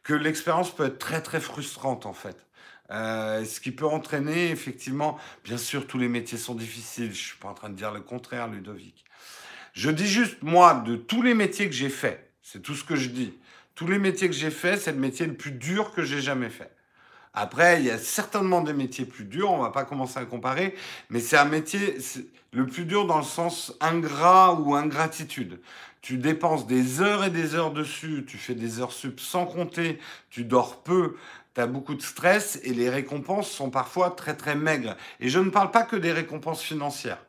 [0.03, 2.38] que l'expérience peut être très très frustrante en fait.
[2.91, 7.38] Euh, ce qui peut entraîner effectivement, bien sûr tous les métiers sont difficiles, je suis
[7.38, 9.05] pas en train de dire le contraire Ludovic.
[9.76, 12.95] Je dis juste moi, de tous les métiers que j'ai fait, c'est tout ce que
[12.95, 13.34] je dis,
[13.76, 16.49] tous les métiers que j'ai fait, c'est le métier le plus dur que j'ai jamais
[16.49, 16.71] fait.
[17.34, 20.76] Après, il y a certainement des métiers plus durs, on va pas commencer à comparer,
[21.09, 21.97] mais c'est un métier
[22.53, 25.59] le plus dur dans le sens ingrat ou ingratitude.
[26.01, 29.99] Tu dépenses des heures et des heures dessus, tu fais des heures sup sans compter,
[30.30, 31.17] tu dors peu,
[31.53, 34.95] tu as beaucoup de stress et les récompenses sont parfois très très maigres.
[35.19, 37.24] Et je ne parle pas que des récompenses financières.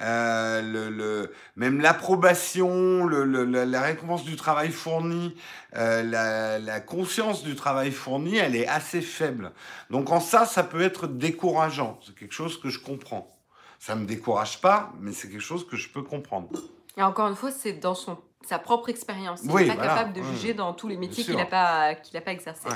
[0.00, 5.36] Euh, le, le, même l'approbation, le, la récompense du travail fourni,
[5.76, 9.52] euh, la, la, conscience du travail fourni, elle est assez faible.
[9.90, 12.00] Donc en ça, ça peut être décourageant.
[12.04, 13.30] C'est quelque chose que je comprends.
[13.78, 16.48] Ça me décourage pas, mais c'est quelque chose que je peux comprendre.
[16.96, 19.40] Et encore une fois, c'est dans son, sa propre expérience.
[19.44, 22.32] Il n'est pas capable de juger dans tous les métiers qu'il n'a pas, qu'il pas
[22.32, 22.68] exercé.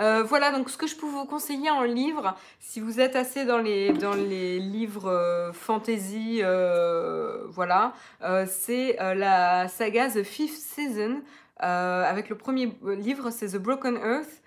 [0.00, 3.44] Euh, voilà, donc ce que je peux vous conseiller en livre, si vous êtes assez
[3.44, 7.92] dans les, livres euh, fantasy, euh, voilà,
[8.46, 11.22] c'est la saga The Fifth Season,
[11.58, 14.42] avec le premier livre, c'est The Broken Earth.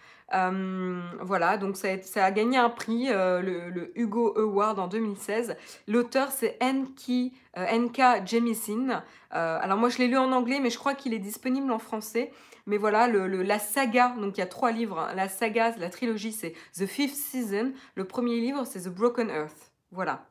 [1.21, 1.89] voilà, donc ça
[2.23, 5.55] a, gagné un prix, le, Hugo Award en 2016.
[5.87, 7.31] L'auteur, c'est N.K.
[7.55, 8.25] N.K.
[8.25, 9.03] Jemisin.
[9.29, 12.31] alors moi, je l'ai lu en anglais, mais je crois qu'il est disponible en français.
[12.65, 14.99] Mais voilà, le, la saga, donc il y a trois livres.
[14.99, 15.13] Hein.
[15.15, 17.73] La saga, la trilogie, c'est The Fifth Season.
[17.95, 19.71] Le premier livre, c'est The Broken Earth.
[19.91, 20.25] Voilà.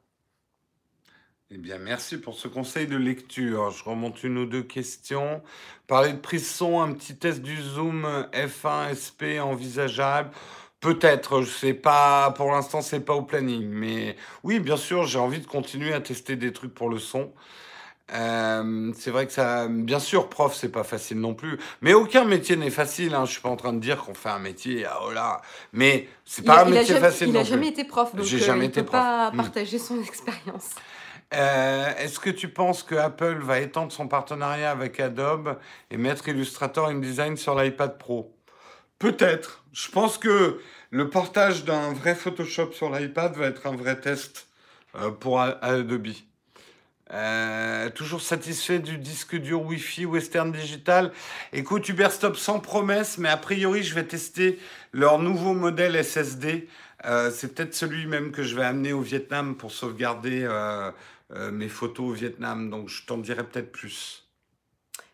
[1.51, 3.71] Eh bien, merci pour ce conseil de lecture.
[3.71, 5.43] Je remonte une ou deux questions.
[5.87, 10.31] Parler de prise son, un petit test du Zoom F1 SP envisageable.
[10.81, 13.69] Peut-être, je sais pas, pour l'instant, c'est pas au planning.
[13.69, 17.35] Mais oui, bien sûr, j'ai envie de continuer à tester des trucs pour le son.
[18.13, 21.59] Euh, c'est vrai que ça, bien sûr, prof, c'est pas facile non plus.
[21.81, 23.15] Mais aucun métier n'est facile.
[23.15, 23.25] Hein.
[23.25, 25.41] Je suis pas en train de dire qu'on fait un métier, ah, oh là.
[25.73, 27.49] Mais c'est pas un métier facile il non plus.
[27.49, 29.37] Il a jamais été prof, donc J'ai euh, jamais il été peut pas hmm.
[29.37, 30.71] partager son expérience.
[31.35, 35.57] Euh, Est-ce que tu penses que Apple va étendre son partenariat avec Adobe
[35.91, 38.37] et mettre Illustrator InDesign sur l'iPad Pro?
[38.99, 39.65] Peut-être.
[39.73, 40.61] Je pense que
[40.91, 44.49] le portage d'un vrai Photoshop sur l'iPad va être un vrai test
[45.21, 46.09] pour Adobe.
[47.13, 51.13] Euh, toujours satisfait du disque dur Wi-Fi Western Digital.
[51.53, 54.59] Écoute, Uberstop sans promesse, mais a priori, je vais tester
[54.93, 56.69] leur nouveau modèle SSD.
[57.05, 60.91] Euh, c'est peut-être celui même que je vais amener au Vietnam pour sauvegarder euh,
[61.51, 62.71] mes photos au Vietnam.
[62.71, 64.27] Donc, je t'en dirai peut-être plus.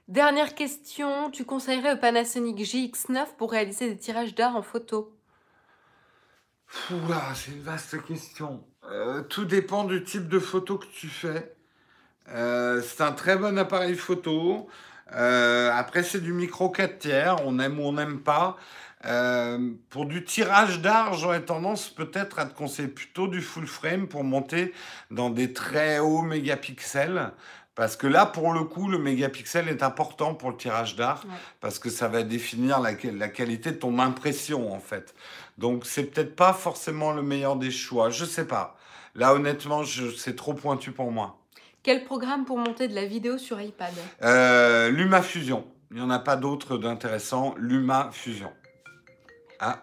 [0.06, 1.30] Dernière question.
[1.30, 5.14] Tu conseillerais le Panasonic GX9 pour réaliser des tirages d'art en photo?
[6.90, 8.62] Oula, c'est une vaste question.
[9.28, 11.57] tout dépend du type de photo que tu fais.
[12.34, 14.68] Euh, c'est un très bon appareil photo.
[15.14, 17.36] Euh, après, c'est du micro 4 tiers.
[17.44, 18.56] On aime ou on n'aime pas.
[19.04, 24.08] Euh, pour du tirage d'art, j'aurais tendance peut-être à te conseiller plutôt du full frame
[24.08, 24.74] pour monter
[25.10, 27.32] dans des très hauts mégapixels.
[27.76, 31.22] Parce que là, pour le coup, le mégapixel est important pour le tirage d'art,
[31.60, 35.14] parce que ça va définir la, la, qualité de ton impression, en fait.
[35.58, 38.10] Donc, c'est peut-être pas forcément le meilleur des choix.
[38.10, 38.76] Je sais pas.
[39.14, 39.84] Là, honnêtement,
[40.16, 41.38] c'est trop pointu pour moi.
[41.88, 45.66] Quel programme pour monter de la vidéo sur iPad euh, Luma Fusion.
[45.90, 47.54] Il n'y en a pas d'autre d'intéressant.
[47.56, 48.52] Luma Fusion.
[49.58, 49.82] Ah.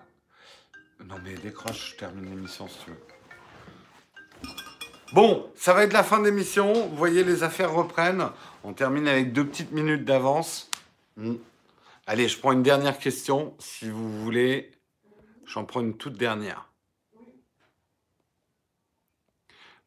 [1.04, 4.52] Non mais décroche, je termine l'émission si tu veux.
[5.14, 6.74] Bon, ça va être la fin de l'émission.
[6.74, 8.30] Vous voyez, les affaires reprennent.
[8.64, 10.70] On termine avec deux petites minutes d'avance.
[11.18, 11.38] Hmm.
[12.06, 14.74] Allez, je prends une dernière question, si vous voulez.
[15.48, 16.70] J'en prends une toute dernière.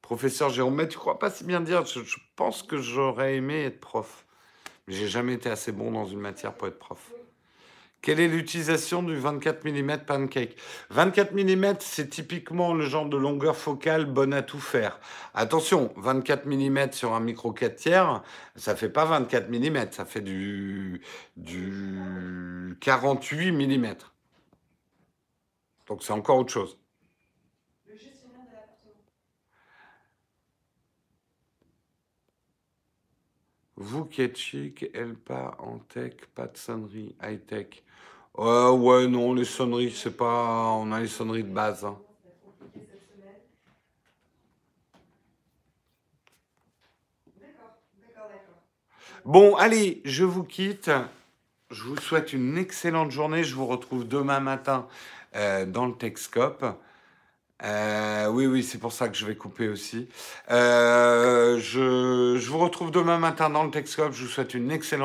[0.09, 2.01] Professeur Jérôme, mais tu crois pas si bien dire je,
[2.35, 4.25] pense que j'aurais aimé être prof.
[4.87, 7.13] Mais j'ai jamais été assez bon dans une matière pour être prof.
[8.01, 10.57] Quelle est l'utilisation du 24 mm pancake?
[10.89, 14.99] 24 mm, c'est typiquement le genre de longueur focale bonne à tout faire.
[15.35, 18.23] Attention, 24 mm sur un micro 4 tiers,
[18.57, 21.03] ça fait pas 24 mm, ça fait du
[22.81, 23.95] 48 mm.
[25.87, 26.79] Donc c'est encore autre chose.
[33.81, 37.85] Vous qui êtes chic, elle pas en tech, pas de sonnerie, high tech.
[38.37, 40.73] Euh, ouais, non, les sonneries, c'est pas.
[40.73, 41.85] On a les sonneries de base.
[41.85, 41.97] Hein.
[49.25, 50.91] Bon, allez, je vous quitte.
[51.71, 53.45] Je vous souhaite une excellente journée.
[53.45, 54.89] Je vous retrouve demain matin
[55.37, 56.65] euh, dans le Techscope.
[57.65, 60.09] Euh, oui, oui, c'est pour ça que je vais couper aussi.
[60.51, 64.13] Euh, je, je vous retrouve demain matin dans le Techscope.
[64.13, 64.97] Je vous souhaite une excellente